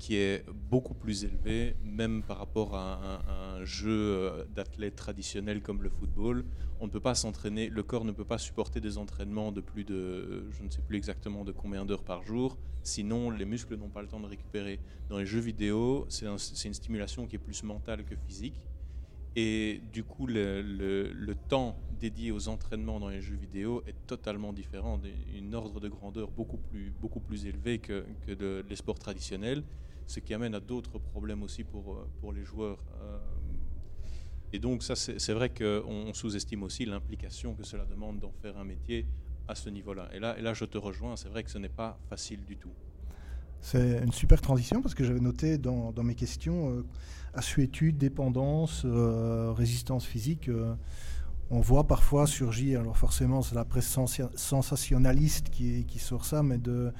[0.00, 5.82] qui est beaucoup plus élevé, même par rapport à un, jeu euh, d'athlète traditionnel comme
[5.82, 6.46] le football.
[6.80, 9.84] On ne peut pas s'entraîner, le corps ne peut pas supporter des entraînements de plus
[9.84, 13.90] de, je ne sais plus exactement de combien d'heures par jour, sinon les muscles n'ont
[13.90, 14.80] pas le temps de récupérer.
[15.10, 18.70] Dans les jeux vidéo, c'est une stimulation qui est plus mentale que physique.
[19.36, 24.98] Et du coup, le, temps dédié aux entraînements dans les jeux vidéo est totalement différent,
[25.36, 29.62] une ordre de grandeur beaucoup plus, beaucoup plus élevé que, les sports traditionnels
[30.10, 32.78] ce qui amène à d'autres problèmes aussi pour, euh, pour les joueurs.
[33.00, 33.18] Euh.
[34.52, 38.64] Et donc ça, c'est vrai qu'on sous-estime aussi l'implication que cela demande d'en faire un
[38.64, 39.06] métier
[39.46, 40.08] à ce niveau-là.
[40.12, 42.56] Et là, et là, je te rejoins, c'est vrai que ce n'est pas facile du
[42.56, 42.72] tout.
[43.60, 46.84] C'est une super transition parce que j'avais noté dans, dans, mes questions euh,
[47.32, 50.50] assuétude, dépendance, résistance physique.
[51.50, 53.96] on voit parfois surgir, alors forcément c'est la presse
[54.34, 56.92] sensationnaliste qui, qui sort ça, mais de,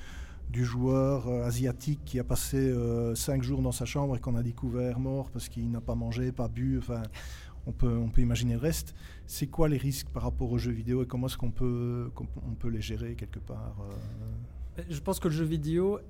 [0.51, 4.34] du joueur euh, asiatique qui a passé euh, cinq jours dans sa chambre et qu'on
[4.34, 6.78] a découvert mort parce qu'il n'a pas mangé, pas bu.
[6.78, 7.03] Enfin,
[7.66, 8.94] on peut, on peut imaginer le reste.
[9.26, 12.55] C'est quoi les risques par rapport aux jeux vidéo et comment est-ce qu'on peut, on
[12.55, 14.82] peut les gérer quelque part euh?
[14.88, 16.01] Je pense que le jeu vidéo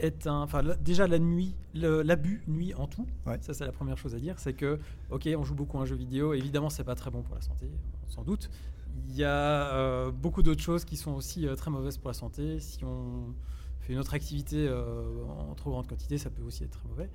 [0.00, 0.42] est un.
[0.42, 3.06] Enfin, déjà, la nuit, l'abus nuit en tout.
[3.40, 4.38] Ça, c'est la première chose à dire.
[4.38, 4.78] C'est que,
[5.10, 6.34] ok, on joue beaucoup à un jeu vidéo.
[6.34, 7.70] Évidemment, c'est pas très bon pour la santé,
[8.08, 8.50] sans doute.
[8.94, 12.14] Il y a euh, beaucoup d'autres choses qui sont aussi euh, très mauvaises pour la
[12.14, 12.60] santé.
[12.60, 13.34] Si on
[13.80, 17.10] fait une autre activité euh, en trop grande quantité, ça peut aussi être très mauvais.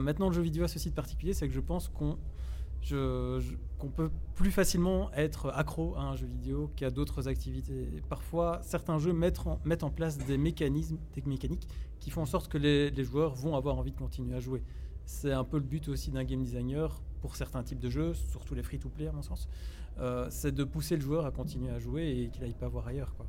[0.00, 2.18] maintenant, le jeu vidéo a ceci de particulier, c'est que je pense qu'on
[3.96, 7.88] peut plus facilement être accro à un jeu vidéo qu'à d'autres activités.
[8.08, 11.68] parfois, certains jeux mettent en, place des mécanismes, des mécaniques
[12.00, 14.62] qui font en sorte que les joueurs vont avoir envie de continuer à jouer.
[15.06, 18.54] C'est un peu le but aussi d'un game designer pour certains types de jeux, surtout
[18.54, 19.48] les free-to-play à mon sens.
[19.98, 22.88] Euh, c'est de pousser le joueur à continuer à jouer et qu'il n'aille pas voir
[22.88, 23.14] ailleurs.
[23.16, 23.26] Quoi.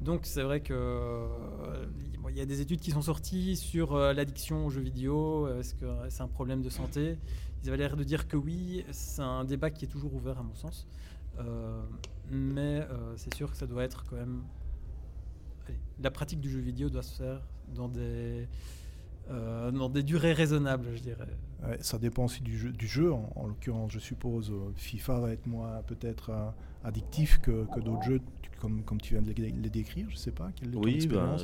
[0.00, 1.86] Donc c'est vrai que euh,
[2.28, 5.48] il y a des études qui sont sorties sur euh, l'addiction aux jeux vidéo.
[5.58, 7.18] Est-ce que c'est un problème de santé?
[7.62, 8.84] Ils avaient l'air de dire que oui.
[8.92, 10.86] C'est un débat qui est toujours ouvert à mon sens.
[12.30, 12.86] mais
[13.16, 14.42] c'est sûr que ça doit être quand même.
[16.00, 17.42] la pratique du jeu vidéo doit se faire
[17.74, 18.48] dans des
[19.28, 21.26] euh, dans des durées raisonnables, je dirais.
[21.80, 22.70] ça dépend aussi du jeu.
[22.70, 23.12] Du jeu.
[23.12, 26.50] En, l'occurrence, je suppose, euh, FIFA va être moins peut-être euh,
[26.84, 28.20] addictif que, que d'autres jeux,
[28.60, 30.06] comme, comme tu viens de les, décrire.
[30.10, 30.50] Je sais pas.
[30.54, 31.36] Quelle oui, ben,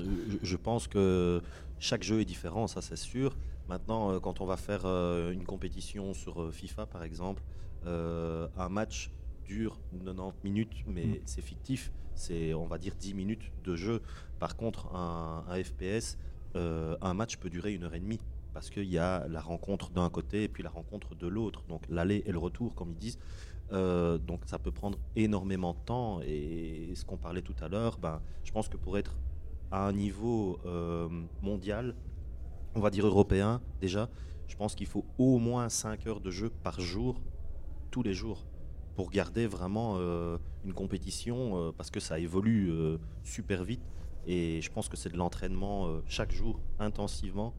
[0.42, 1.42] je, pense que
[1.80, 3.36] chaque jeu est différent, ça c'est sûr.
[3.68, 7.42] Maintenant, quand on va faire une compétition sur FIFA, par exemple,
[7.84, 9.10] un match
[9.44, 11.16] dure 90 minutes, mais mm.
[11.24, 11.92] c'est fictif.
[12.14, 14.02] C'est, on va dire, 10 minutes de jeu.
[14.38, 16.18] Par contre, un, un FPS,
[16.57, 18.20] euh, un match peut durer une heure et demie
[18.53, 21.82] parce qu'il y a la rencontre d'un côté et puis la rencontre de l'autre, donc
[21.88, 23.18] l'aller et le retour, comme ils disent.
[23.72, 26.20] Euh, donc ça peut prendre énormément de temps.
[26.22, 29.16] Et ce qu'on parlait tout à l'heure, ben, je pense que pour être
[29.70, 31.09] à un niveau euh,
[31.40, 31.94] mondial,
[32.74, 34.11] on va dire européen déjà,
[34.48, 37.22] je pense qu'il faut au moins 5 heures de jeu par jour,
[37.90, 38.44] tous les jours,
[38.96, 39.96] pour garder vraiment
[40.64, 42.70] une compétition, parce que ça évolue
[43.24, 43.80] super vite.
[44.26, 47.54] Et je pense que c'est de l'entraînement euh, chaque jour, intensivement.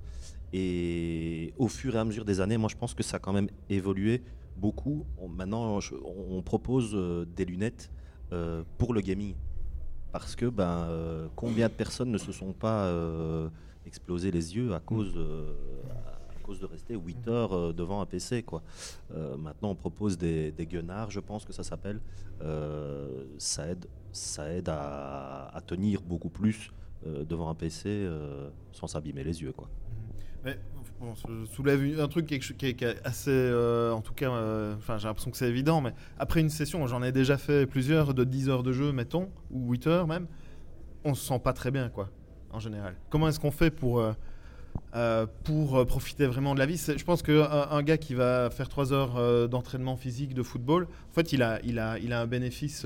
[0.53, 3.33] Et au fur et à mesure des années, moi je pense que ça a quand
[3.33, 4.21] même évolué
[4.55, 5.05] beaucoup.
[5.27, 7.89] maintenant, on propose euh, des lunettes
[8.31, 9.35] euh, pour le gaming.
[10.11, 10.87] Parce que ben,
[11.35, 12.87] combien de personnes ne se sont pas
[13.83, 15.17] explosé les yeux à cause,
[16.43, 18.43] cause de rester 8 heures devant un PC.
[18.43, 18.61] Quoi.
[19.37, 21.99] maintenant, on propose des, guenards, je pense que ça s'appelle.
[23.37, 26.71] ça aide ça aide à, tenir beaucoup plus
[27.05, 29.51] euh, devant un PC euh, sans s'abîmer les yeux.
[29.51, 29.69] Quoi.
[30.45, 30.57] Mais,
[31.27, 34.29] je soulève un truc qui est, assez, euh, en tout cas,
[34.97, 38.23] j'ai l'impression que c'est évident, mais après une session, j'en ai déjà fait plusieurs de
[38.23, 40.27] 10 heures de jeu, mettons, ou 8 heures même,
[41.03, 42.09] on se sent pas très bien, quoi,
[42.51, 42.95] en général.
[43.09, 44.01] Comment est-ce qu'on fait pour,
[45.43, 48.93] pour profiter vraiment de la vie Je pense qu'un un gars qui va faire 3
[48.93, 52.85] heures d'entraînement physique de football, en fait, il a, il a, il a un bénéfice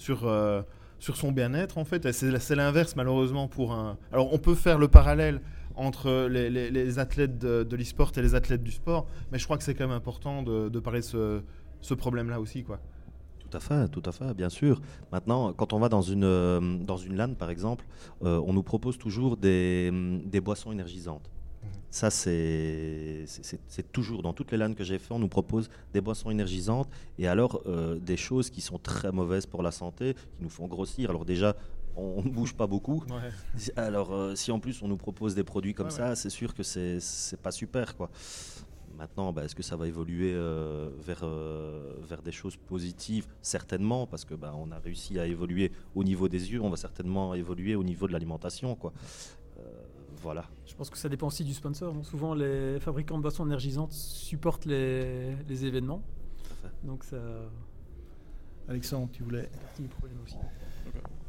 [0.00, 0.62] sur, euh,
[0.98, 2.10] sur son bien-être, en fait.
[2.12, 3.98] C'est l'inverse, malheureusement, pour un.
[4.12, 5.40] Alors, on peut faire le parallèle
[5.76, 9.62] entre les, athlètes de, de l'e-sport et les athlètes du sport, mais je crois que
[9.62, 11.42] c'est quand même important de, de parler de ce,
[11.80, 12.80] ce problème-là aussi, quoi.
[13.50, 14.80] Tout à fait, tout à fait, bien sûr.
[15.10, 17.84] Maintenant, quand on va dans une, euh, dans une LAN, par exemple,
[18.22, 19.90] euh, on nous propose toujours des,
[20.24, 21.28] des boissons énergisantes.
[21.90, 23.26] Ça, c'est
[23.92, 26.88] toujours dans toutes les LAN que j'ai fait, on nous propose des boissons énergisantes
[27.18, 30.68] et alors euh, des choses qui sont très mauvaises pour la santé, qui nous font
[30.68, 31.10] grossir.
[31.10, 31.56] Alors déjà,
[31.96, 33.02] on ne bouge pas beaucoup.
[33.76, 36.62] Alors euh, si en plus on nous propose des produits comme ça, c'est sûr que
[36.62, 37.00] c'est
[37.42, 38.08] pas super quoi.
[39.00, 41.24] Maintenant, bah, est-ce que ça va évoluer euh, vers,
[42.06, 43.26] vers des choses positives?
[43.40, 46.76] Certainement, parce que bah, on a réussi à évoluer au niveau des yeux, on va
[46.76, 48.74] certainement évoluer au niveau de l'alimentation.
[48.76, 48.92] quoi
[50.22, 50.44] voilà.
[50.66, 51.94] Je pense que ça dépend aussi du sponsor.
[52.02, 56.02] Souvent, les fabricants de boissons énergisantes supportent les, les événements.
[56.84, 57.16] Donc ça.
[58.68, 59.50] Alexandre, tu voulais.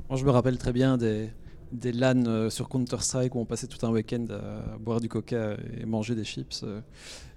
[0.09, 1.31] Moi, je me rappelle très bien des,
[1.71, 5.55] des LAN euh, sur Counter-Strike où on passait tout un week-end à boire du coca
[5.79, 6.81] et manger des chips euh,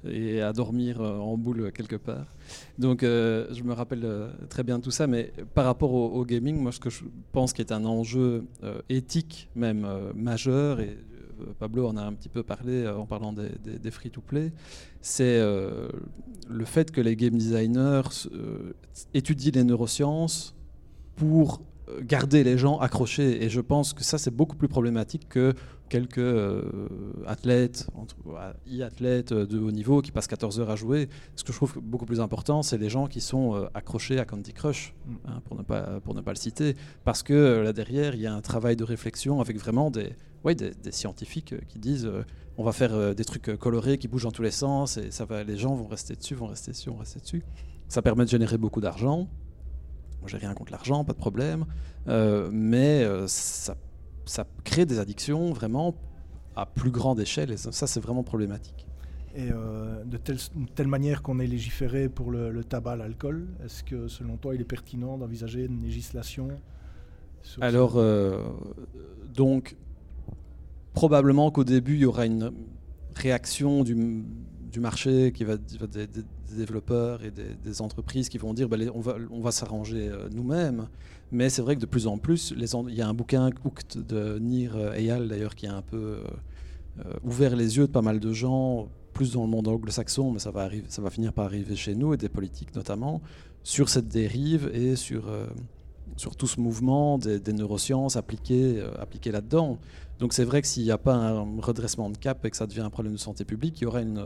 [0.07, 2.27] et à dormir euh, en boule quelque part.
[2.79, 4.07] Donc je me rappelle
[4.49, 7.63] très bien tout ça, mais par rapport au, gaming, moi ce que je pense qui
[7.63, 8.45] est un enjeu
[8.89, 10.99] éthique même majeur, et
[11.59, 14.53] Pablo en a un petit peu parlé en parlant des, des free-to-play,
[15.01, 18.29] c'est le fait que les game designers
[19.15, 20.55] étudient les neurosciences
[21.17, 21.63] pour
[22.03, 23.45] garder les gens accrochés.
[23.45, 25.55] Et je pense que ça, c'est beaucoup plus problématique que
[25.89, 26.63] quelques euh,
[27.27, 27.87] athlètes,
[28.67, 31.09] e-athlètes de haut niveau qui passent 14 heures à jouer.
[31.37, 34.25] Ce que je trouve beaucoup plus important, c'est les gens qui sont euh, accrochés à
[34.25, 35.15] Candy Crush, mm.
[35.27, 36.75] hein, pour, ne pas, pour ne pas le citer.
[37.05, 40.17] Parce que euh, là derrière, il y a un travail de réflexion avec vraiment des,
[40.43, 42.11] ouais, des, scientifiques qui disent
[42.57, 45.43] on va faire des trucs colorés qui bougent dans tous les sens et ça va,
[45.43, 47.43] les gens vont rester dessus, vont rester dessus, vont rester dessus.
[47.89, 49.29] Ça permet de générer beaucoup d'argent.
[50.25, 51.67] Moi, j'ai rien contre l'argent, pas de problème.
[52.09, 53.77] Euh, mais euh, ça,
[54.25, 55.95] ça, crée des addictions vraiment
[56.57, 57.51] à plus grande échelle.
[57.51, 58.87] Et ça, c'est vraiment problématique.
[59.35, 60.39] Et euh, de telle,
[60.75, 64.65] telle, manière qu'on est légiféré pour le, tabac, l'alcool, est-ce que selon toi, il est
[64.65, 66.49] pertinent d'envisager une législation
[67.61, 68.03] Alors,
[69.35, 69.77] donc,
[70.95, 72.51] probablement qu'au début, il y aura une
[73.15, 74.25] réaction du,
[74.75, 76.09] du marché, qui va, des,
[76.51, 80.89] développeurs et des, entreprises qui vont dire bah, on va, on va s'arranger euh, nous-mêmes.
[81.31, 83.51] Mais c'est vrai que de plus en plus, il y a un bouquin
[83.95, 86.19] de Nir Eyal d'ailleurs qui a un peu
[86.99, 90.41] euh, ouvert les yeux de pas mal de gens, plus dans le monde anglo-saxon, mais
[90.41, 93.23] ça va, arriver, ça va finir par arriver chez nous et des politiques notamment,
[93.63, 95.47] sur cette dérive et sur, euh,
[96.17, 99.79] sur tout ce mouvement des, neurosciences appliquées, appliquées là-dedans.
[100.19, 102.67] Donc c'est vrai que s'il n'y a pas un redressement de cap et que ça
[102.67, 104.25] devient un problème de santé publique, il y aura une,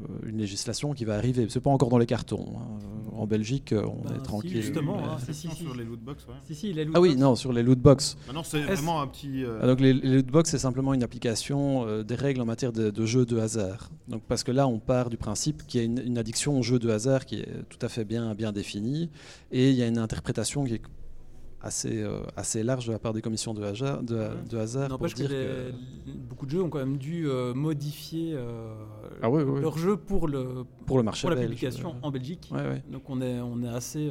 [0.00, 1.46] euh, une législation qui va arriver.
[1.48, 2.54] C'est pas encore dans les cartons.
[2.56, 2.78] Hein.
[3.12, 4.62] En Belgique, euh, on ben, est tranquille.
[4.62, 6.26] justement, hein, sur les lootbox.
[6.26, 6.86] Ouais.
[6.94, 8.16] ah oui, non, sur les lootbox.
[8.26, 9.44] Maintenant, c'est vraiment un petit.
[9.44, 12.90] Euh, ah, donc les, les lootbox, c'est simplement une application des règles en matière de,
[12.90, 13.90] de, jeux de hasard.
[14.08, 16.62] Donc parce que là, on part du principe qu'il y a une, une, addiction au
[16.62, 19.10] jeu de hasard qui est tout à fait bien, bien définie,
[19.50, 20.82] et il y a une interprétation qui est
[21.62, 24.02] assez, euh, assez large de la part des commissions de hasard.
[24.02, 25.72] De, de hasard N'empêche que,
[26.28, 28.72] beaucoup de jeux ont quand même dû euh, modifier euh,
[29.22, 32.50] ah leur jeu pour le, pour le marché pour la publication en Belgique.
[32.90, 34.10] Donc on est, on est assez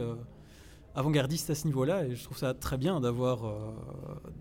[0.96, 3.40] avant-gardiste à ce niveau-là et je trouve ça très bien d'avoir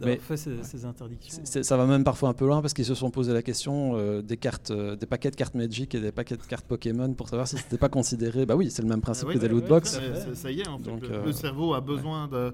[0.01, 1.43] fait ces, interdictions.
[1.45, 4.37] ça va même parfois un peu loin parce qu'ils se sont posé la question des
[4.37, 7.57] cartes, des paquets de cartes Magic et des paquets de cartes Pokémon pour savoir si
[7.57, 8.45] c'était pas considéré.
[8.45, 10.01] Bah oui, c'est le même principe ah que des lootbox.
[10.35, 10.91] ça y est, en fait,
[11.25, 12.53] le, cerveau a besoin de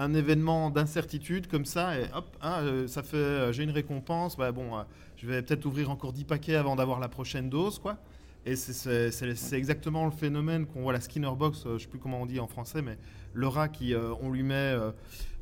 [0.00, 4.34] un événement d'incertitude comme ça et hop, hein, euh, ça fait, euh, j'ai une récompense,
[4.34, 4.82] bah, bon, euh,
[5.16, 7.98] je vais peut-être ouvrir encore 10 paquets avant d'avoir la prochaine dose, quoi.
[8.46, 12.26] Et c'est exactement le phénomène qu'on voit la Skinner Box, je sais plus comment on
[12.26, 12.96] dit en français, mais
[13.34, 14.74] le rat qui, on lui met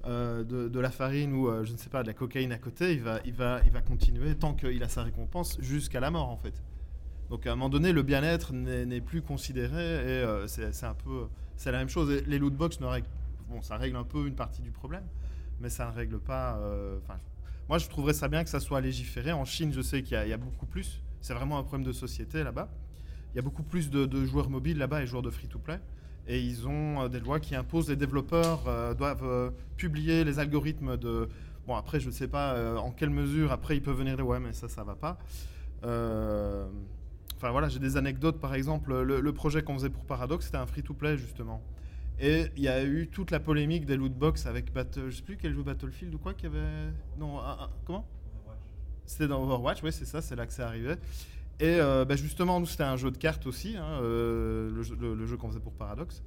[0.05, 3.21] de, la farine ou je ne sais pas, de la cocaïne à côté, il va,
[3.25, 6.61] il va, il va continuer tant qu'il a sa récompense jusqu'à la mort en fait.
[7.31, 11.71] Donc à un moment donné, le bien-être n'est plus considéré et c'est un peu, c'est
[11.71, 12.11] la même chose.
[12.27, 12.87] Les loot box ne
[13.49, 15.05] bon, ça règle un peu une partie du problème,
[15.61, 16.59] mais ça ne règle pas.
[16.59, 16.99] Euh,
[17.69, 19.33] moi, je trouverais ça bien que ça soit légiféré.
[19.33, 21.03] En Chine, je sais qu'il y, a beaucoup plus.
[21.21, 22.69] C'est vraiment un problème de société là-bas.
[23.33, 25.81] Il y a beaucoup plus de, joueurs mobiles là-bas et joueurs de free-to-play.
[26.27, 30.97] Et ils ont euh, des lois qui imposent les développeurs euh, doivent publier les algorithmes
[30.97, 31.29] de.
[31.67, 33.53] Bon, après, je ne sais pas en quelle mesure.
[33.53, 35.19] Après, ils peuvent venir dire ouais, mais ça, ça va pas.
[35.83, 38.41] Enfin voilà, j'ai des anecdotes.
[38.41, 41.63] Par exemple, le, le projet qu'on faisait pour Paradox, c'était un free-to-play justement.
[42.21, 45.37] Et il y a eu toute la polémique des lootbox avec Battle, je sais plus
[45.37, 46.93] quel jeu Battlefield ou quoi qu'il y avait.
[47.19, 47.41] Non,
[47.85, 48.07] comment?
[49.07, 50.97] C'était dans Overwatch, oui, c'est ça, c'est là que c'est arrivé.
[51.61, 55.37] Et euh, bah, justement, nous, c'était un jeu de cartes aussi, hein, euh, le, jeu,
[55.37, 56.23] qu'on faisait pour Paradox.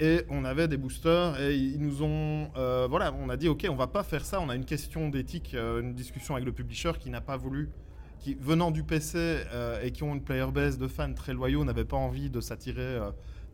[0.00, 2.50] Et on avait des boosters et ils nous ont.
[2.56, 4.40] Euh, voilà, on a dit, OK, on va pas faire ça.
[4.40, 7.70] On a une question d'éthique, une discussion avec le publisher qui n'a pas voulu.
[8.18, 9.44] Qui, venant du PC
[9.82, 12.98] et qui ont une player base de fans très loyaux, n'avaient pas envie de s'attirer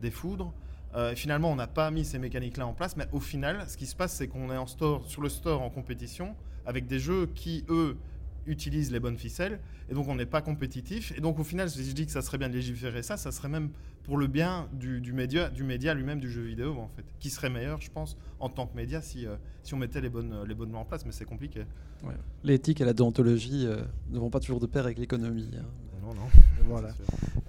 [0.01, 0.53] des foudres.
[0.95, 3.85] Euh, finalement, on n'a pas mis ces mécaniques-là en place, mais au final, ce qui
[3.85, 6.35] se passe, c'est qu'on est en store, sur le store en compétition
[6.65, 7.97] avec des jeux qui, eux,
[8.47, 11.13] utilisent les bonnes ficelles, et donc on n'est pas compétitif.
[11.17, 13.31] Et donc au final, si je dis que ça serait bien de légiférer ça, ça
[13.31, 13.69] serait même
[14.03, 17.49] pour le bien du, média, du média lui-même, du jeu vidéo, en fait, qui serait
[17.49, 20.55] meilleur, je pense, en tant que média, si, euh, si on mettait les bonnes, les
[20.55, 21.65] bonnes en place, mais c'est compliqué.
[22.43, 25.51] L'éthique et la déontologie euh, ne vont pas toujours de pair avec l'économie.
[25.55, 25.65] Hein.
[26.15, 26.29] Non.
[26.65, 26.89] Voilà.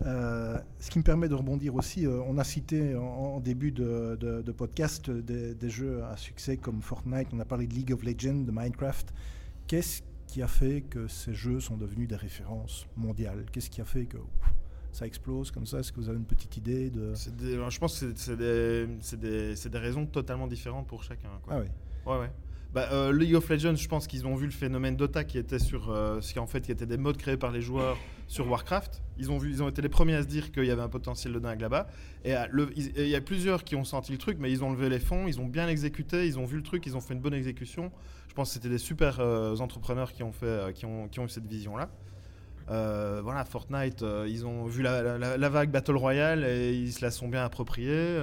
[0.07, 4.53] Euh, ce qui me permet de rebondir aussi, euh, on a cité en, début de,
[4.57, 8.51] podcast des, jeux à succès comme Fortnite, on a parlé de League of Legends, de
[8.51, 9.13] Minecraft.
[9.67, 13.45] Qu'est-ce qui a fait que ces jeux sont devenus des références mondiales?
[13.53, 14.19] Qu'est-ce qui a fait que
[14.93, 15.79] ça explose comme ça?
[15.79, 17.15] Est-ce que vous avez une petite idée de...
[17.15, 18.87] je pense que c'est des,
[19.17, 21.29] des, des, raisons totalement différentes pour chacun.
[21.49, 21.67] Ah oui
[22.05, 22.31] Ouais, ouais.
[22.73, 25.59] Bah, euh, League of Legends, je pense qu'ils ont vu le phénomène Dota qui était
[25.59, 28.49] sur, euh, ce qui en fait qui était des modes créés par les joueurs sur
[28.49, 29.03] Warcraft.
[29.19, 30.89] Ils ont vu, ils ont été les premiers à se dire qu'il y avait un
[30.89, 31.87] potentiel de dingue là-bas.
[32.25, 32.47] Et euh,
[32.77, 35.27] il y a plusieurs qui ont senti le truc, mais ils ont levé les fonds,
[35.27, 37.93] ils ont bien exécuté, ils ont vu le truc, ils ont fait une bonne exécution.
[38.29, 39.21] Je pense que c'était des super
[39.61, 41.91] entrepreneurs qui ont fait, qui ont, qui ont eu cette vision-là.
[42.69, 47.45] voilà, Fortnite, ils ont vu la, vague Battle Royale et ils se la sont bien
[47.45, 48.19] appropriée.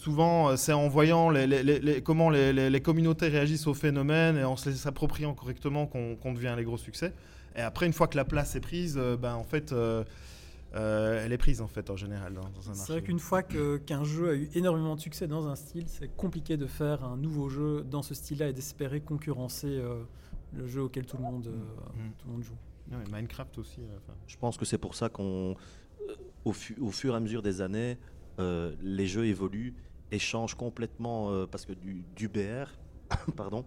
[0.00, 5.34] Souvent, euh, c'est en voyant les, comment les, communautés réagissent au phénomène et en s'appropriant
[5.34, 7.12] correctement qu'on devient les gros succès.
[7.56, 10.04] Et après, une fois que la place est prise, euh, ben, en fait, euh,
[10.72, 12.72] elle est prise en fait en général dans, un marché.
[12.74, 16.14] C'est vrai qu'une fois qu'un jeu a eu énormément de succès dans un style, c'est
[16.16, 19.82] compliqué de faire un nouveau jeu dans ce style-là et d'espérer concurrencer
[20.52, 22.10] le jeu auquel tout le monde, mm.
[22.18, 22.56] tout le monde joue.
[23.12, 23.80] Minecraft aussi.
[24.26, 25.56] Je pense que c'est pour ça qu'on,
[26.44, 27.98] au, au, fur et à mesure des années,
[28.38, 29.74] les jeux évoluent
[30.12, 32.68] échange complètement euh, parce que du, du BR,
[33.36, 33.64] pardon,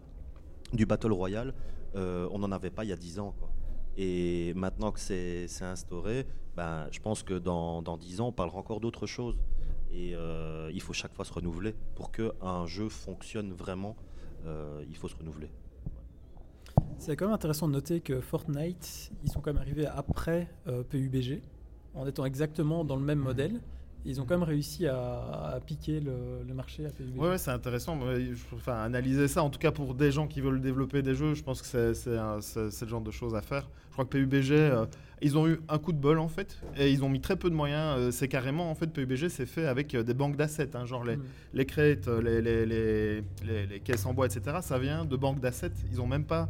[0.71, 1.53] du Battle Royale,
[1.95, 3.33] euh, on n'en avait pas il y a 10 ans.
[3.39, 3.49] Quoi.
[3.97, 6.25] Et maintenant que c'est instauré,
[6.55, 9.37] ben, je pense que dans, dans 10 ans, on parlera encore d'autres choses.
[9.91, 11.75] Et euh, il faut chaque fois se renouveler.
[11.95, 13.95] Pour qu'un jeu fonctionne vraiment,
[14.89, 15.49] il faut se renouveler.
[16.97, 20.49] C'est quand même intéressant de noter que Fortnite, ils sont quand même arrivés après
[20.89, 21.41] PUBG,
[21.93, 23.61] en étant exactement dans le même modèle.
[24.05, 27.17] Ils ont quand même réussi à, piquer le, marché à PUBG.
[27.17, 27.97] Ouais, c'est intéressant.
[28.53, 31.43] Enfin, analyser ça, en tout cas pour des gens qui veulent développer des jeux, je
[31.43, 33.69] pense que c'est le genre de choses à faire.
[33.93, 34.85] Je crois que PUBG, euh,
[35.21, 37.51] ils ont eu un coup de bol en fait, et ils ont mis très peu
[37.51, 37.95] de moyens.
[37.99, 41.05] Euh, c'est carrément, en fait, PUBG, c'est fait avec euh, des banques d'assets, hein, genre
[41.05, 41.23] les, mm.
[41.53, 43.23] les crates, les, les, les,
[43.67, 44.57] les, caisses en bois, etc.
[44.61, 45.69] Ça vient de banques d'assets.
[45.91, 46.49] Ils n'ont même pas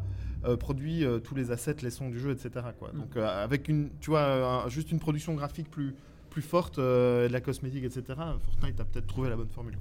[0.60, 2.66] produit tous les assets, les sons du jeu, etc.
[2.80, 2.92] Quoi.
[2.94, 2.98] Mm.
[2.98, 5.94] Donc, avec une, tu vois, juste une production graphique plus
[6.34, 8.04] plus forte, euh, de la cosmétique, etc.
[8.40, 9.78] Fortnite a peut-être trouvé la bonne formule.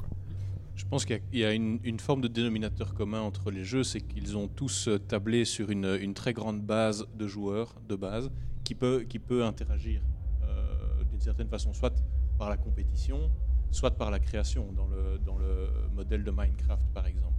[0.77, 4.37] Je pense qu'il y a, une, forme de dénominateur commun entre les jeux, c'est qu'ils
[4.37, 8.31] ont tous euh, tablé sur une, très grande base de joueurs de base
[8.65, 9.07] qui peut,
[9.43, 10.03] interagir
[10.43, 11.95] euh, d'une certaine façon, soit
[12.39, 13.31] par la compétition,
[13.71, 17.33] soit par la création, dans le modèle de Minecraft par exemple.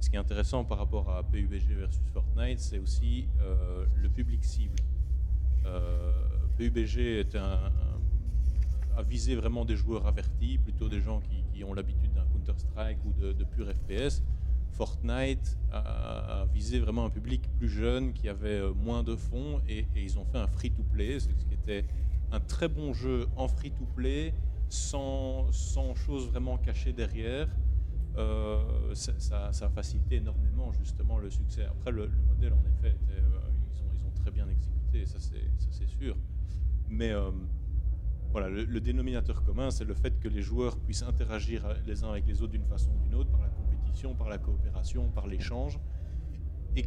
[0.00, 3.28] Ce qui est intéressant par rapport à PUBG versus Fortnite, c'est aussi
[3.96, 4.78] le public cible.
[6.56, 7.70] PUBG est un,
[8.98, 13.12] à viser vraiment des joueurs avertis, plutôt des gens qui, ont l'habitude d'un Counter-Strike ou
[13.12, 14.22] de, pur FPS.
[14.72, 19.86] Fortnite a, visé vraiment un public plus jeune qui avait euh, moins de fonds et,
[19.96, 21.84] ils ont fait un free-to-play, ce qui était
[22.32, 24.34] un très bon jeu en free-to-play,
[24.68, 27.48] sans, sans choses vraiment cachées derrière.
[28.16, 31.64] Euh, ça, a facilité énormément justement le succès.
[31.64, 33.20] Après, le, modèle, en effet, euh,
[33.74, 36.16] ils, ont, ils, ont, très bien exécuté, ça c'est sûr.
[36.88, 37.12] Mais
[38.30, 42.26] voilà, le, dénominateur commun, c'est le fait que les joueurs puissent interagir les uns avec
[42.26, 45.78] les autres d'une façon ou d'une autre, par la compétition, par la coopération, par l'échange.
[46.76, 46.84] Et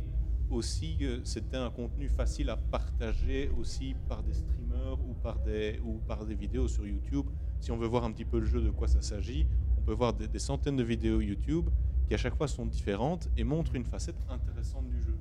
[0.52, 6.00] aussi, c'était un contenu facile à partager aussi par des streamers ou par des, ou
[6.08, 7.26] par des vidéos sur YouTube.
[7.60, 9.94] Si on veut voir un petit peu le jeu, de quoi ça s'agit, on peut
[9.94, 11.70] voir des, centaines de vidéos YouTube
[12.08, 15.18] qui à chaque fois sont différentes et montrent une facette intéressante du jeu.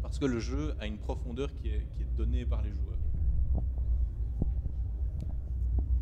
[0.00, 2.97] Parce que le jeu a une profondeur qui est donnée par les joueurs.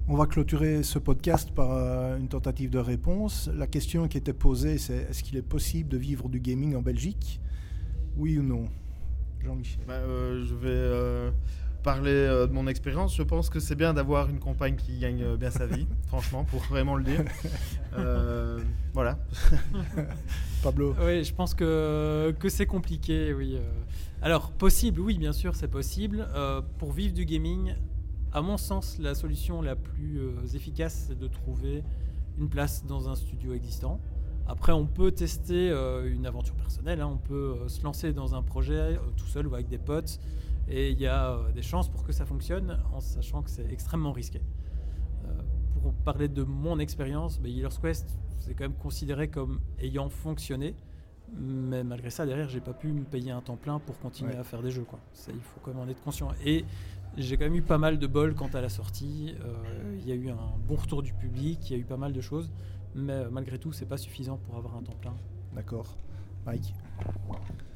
[0.08, 3.50] On va clôturer ce podcast par euh, une tentative de réponse.
[3.52, 6.80] La question qui était posée, c'est est-ce qu'il est possible de vivre du gaming en
[6.80, 7.40] Belgique?
[8.16, 8.66] Oui ou non?
[9.40, 11.32] Jean-Michel bah, euh, Je vais euh,
[11.82, 13.16] parler de mon expérience.
[13.16, 16.60] Je pense que c'est bien d'avoir une compagne qui gagne bien sa vie, franchement, pour
[16.60, 17.24] vraiment le dire.
[18.94, 19.18] voilà.
[20.62, 23.58] Pablo Oui, je pense que, que c'est compliqué, oui.
[24.22, 26.28] Alors, possible, oui, bien sûr, c'est possible.
[26.78, 27.74] pour vivre du gaming,
[28.36, 31.82] à mon sens, la solution la plus euh, efficace, c'est de trouver
[32.36, 33.98] une place dans un studio existant.
[34.46, 37.08] Après, on peut tester euh, une aventure personnelle, hein.
[37.10, 40.20] on peut euh, se lancer dans un projet tout seul ou avec des potes,
[40.68, 44.12] et il y a des chances pour que ça fonctionne, en sachant que c'est extrêmement
[44.12, 44.42] risqué.
[45.80, 48.06] pour parler de mon expérience, bah, Healer's Quest,
[48.40, 50.74] c'est quand même considéré comme ayant fonctionné,
[51.34, 54.44] mais malgré ça, derrière, j'ai pas pu me payer un temps plein pour continuer à
[54.44, 54.84] faire des jeux.
[54.84, 54.98] Quoi.
[55.12, 56.28] Ça, il faut quand même en être conscient.
[56.44, 56.64] Et
[57.16, 59.34] j'ai quand même eu pas mal de bol quant à la sortie.
[59.44, 61.96] Euh, il y a eu un bon retour du public, il y a eu pas
[61.96, 62.50] mal de choses,
[62.94, 65.14] mais euh, malgré tout, c'est pas suffisant pour avoir un temps plein.
[65.54, 65.96] D'accord.
[66.44, 66.74] Mike?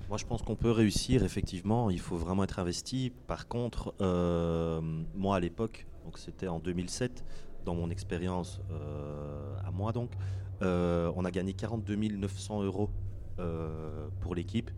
[0.09, 1.91] Moi, je pense qu'on peut réussir, effectivement.
[1.91, 3.13] Il faut vraiment être investi.
[3.27, 4.81] Par contre, euh,
[5.15, 7.25] moi, à l'époque, donc c'était en 2007,
[7.65, 8.61] dans mon expérience
[9.65, 10.11] à moi, donc,
[10.63, 12.91] on a gagné 42 900 euros
[14.21, 14.71] pour l'équipe,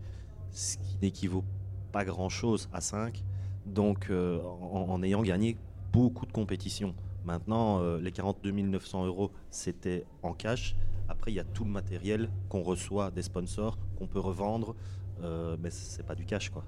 [0.51, 1.43] ce qui n'équivaut
[1.91, 3.23] pas grand-chose à 5.
[3.65, 5.57] Donc, en, ayant gagné
[5.91, 6.93] beaucoup de compétitions.
[7.25, 10.75] Maintenant, les 42 900 euros, c'était en cash.
[11.07, 14.75] Après, il y a tout le matériel qu'on reçoit des sponsors, qu'on peut revendre,
[15.21, 16.63] euh, mais c'est pas du cash, quoi.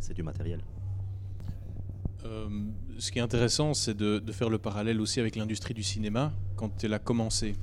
[0.00, 0.60] C'est du matériel.
[2.24, 2.48] Euh,
[2.98, 6.82] ce qui est intéressant, c'est de, faire le parallèle aussi avec l'industrie du cinéma quand
[6.84, 7.54] elle a commencé.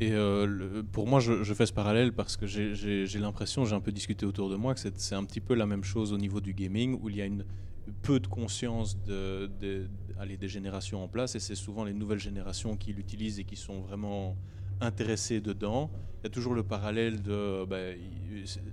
[0.00, 3.92] Et euh, pour moi, je, fais ce parallèle parce que j'ai l'impression, j'ai un peu
[3.92, 6.54] discuté autour de moi, que c'est un petit peu la même chose au niveau du
[6.54, 7.44] gaming, où il y a une,
[7.90, 12.92] peu de conscience de, des générations en place, et c'est souvent les nouvelles générations qui
[12.92, 14.36] l'utilisent et qui sont vraiment
[14.80, 15.90] intéressés dedans.
[16.20, 17.96] Il y a toujours le parallèle de ben,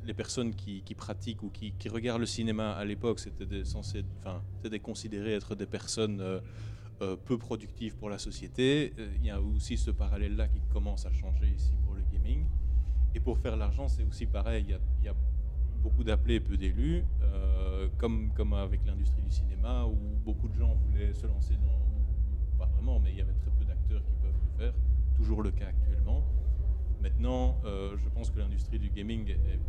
[0.06, 4.80] les personnes qui, pratiquent ou qui, regardent le cinéma à l'époque, c'était censé, enfin, c'était
[4.80, 6.40] considéré être des personnes euh,
[7.02, 8.94] euh, peu productives pour la société.
[8.98, 12.46] Euh, il y a aussi ce parallèle-là qui commence à changer ici pour le gaming.
[13.16, 14.66] Et pour faire l'argent, c'est aussi pareil.
[15.00, 15.16] Il y a,
[15.88, 17.06] beaucoup d'appelés et peu d'élus,
[17.98, 22.66] comme, comme avec l'industrie du cinéma, où beaucoup de gens voulaient se lancer dans, pas
[22.66, 24.74] vraiment, mais il y avait très peu d'acteurs qui peuvent le faire
[25.16, 26.24] toujours le cas actuellement.
[27.02, 29.60] Maintenant, euh, je pense que l'industrie du gaming est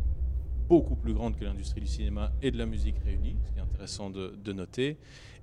[0.67, 3.61] beaucoup plus grande que l'industrie du cinéma et de la musique réunie, ce qui est
[3.61, 4.97] intéressant de, noter,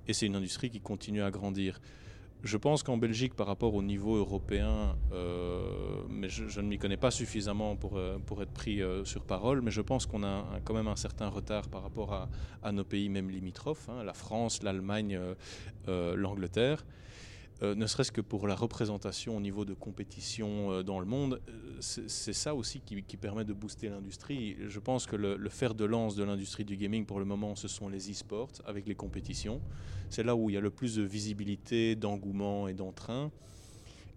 [0.07, 1.81] et c'est une industrie qui continue à grandir.
[2.43, 6.97] Je pense qu'en Belgique, par rapport au niveau européen, euh, mais je, ne m'y connais
[6.97, 10.87] pas suffisamment pour, euh, être pris sur parole, mais je pense qu'on a quand même
[10.87, 12.29] un certain retard par rapport à,
[12.61, 15.19] à nos pays même limitrophes, hein, la France, l'Allemagne,
[15.87, 16.85] l'Angleterre.
[17.63, 21.41] Euh, ne serait-ce que pour la représentation au niveau de compétition euh, dans le monde,
[21.49, 24.57] euh, c'est ça aussi qui, permet de booster l'industrie.
[24.67, 27.67] Je pense que le, fer de lance de l'industrie du gaming pour le moment, ce
[27.67, 29.59] sont les e-sports avec les compétitions.
[30.09, 33.31] C'est là où il y a le plus de visibilité, d'engouement et d'entrain.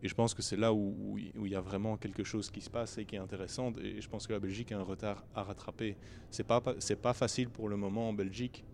[0.03, 2.71] Et je pense que c'est là où, il y a vraiment quelque chose qui se
[2.71, 3.73] passe et qui est intéressant.
[3.83, 5.97] Et je pense que la Belgique a un retard à rattraper.
[6.31, 8.65] C'est pas pas facile pour le moment en Belgique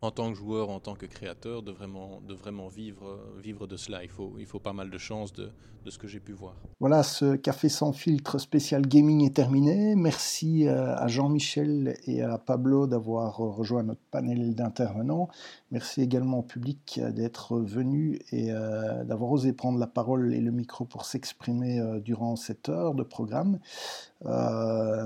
[0.00, 3.76] en tant que joueur, en tant que créateur, de vraiment, de vraiment vivre, vivre de
[3.76, 4.04] cela.
[4.04, 5.50] Il faut, il faut pas mal de chance de,
[5.84, 6.54] de ce que j'ai pu voir.
[6.80, 9.94] Voilà, ce café sans filtre spécial gaming est terminé.
[9.96, 15.28] Merci euh, à Jean-Michel et à Pablo d'avoir rejoint notre panel d'intervenants.
[15.70, 20.50] Merci également au public d'être venu et euh, d'avoir osé prendre la parole et le
[20.50, 23.58] micro pour s'exprimer euh, durant cette heure de programme.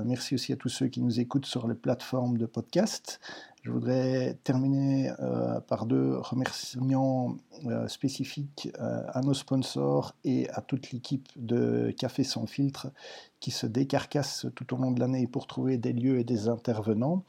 [0.05, 3.19] merci aussi à tous ceux qui nous écoutent sur les plateformes de podcast.
[3.63, 10.59] Je voudrais terminer euh, par deux remerciements euh, spécifiques euh, à nos sponsors et à
[10.59, 12.91] toute l'équipe de Café sans filtre
[13.39, 17.23] qui se décarcasse tout au long de l'année pour trouver des lieux et des intervenants.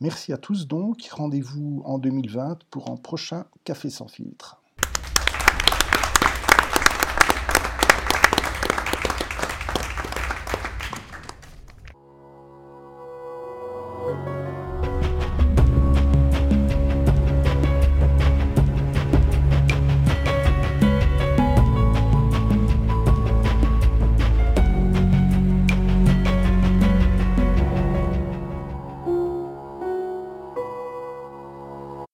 [0.00, 1.06] Merci à tous donc.
[1.12, 4.62] Rendez-vous en 2020 pour un prochain Café sans filtre.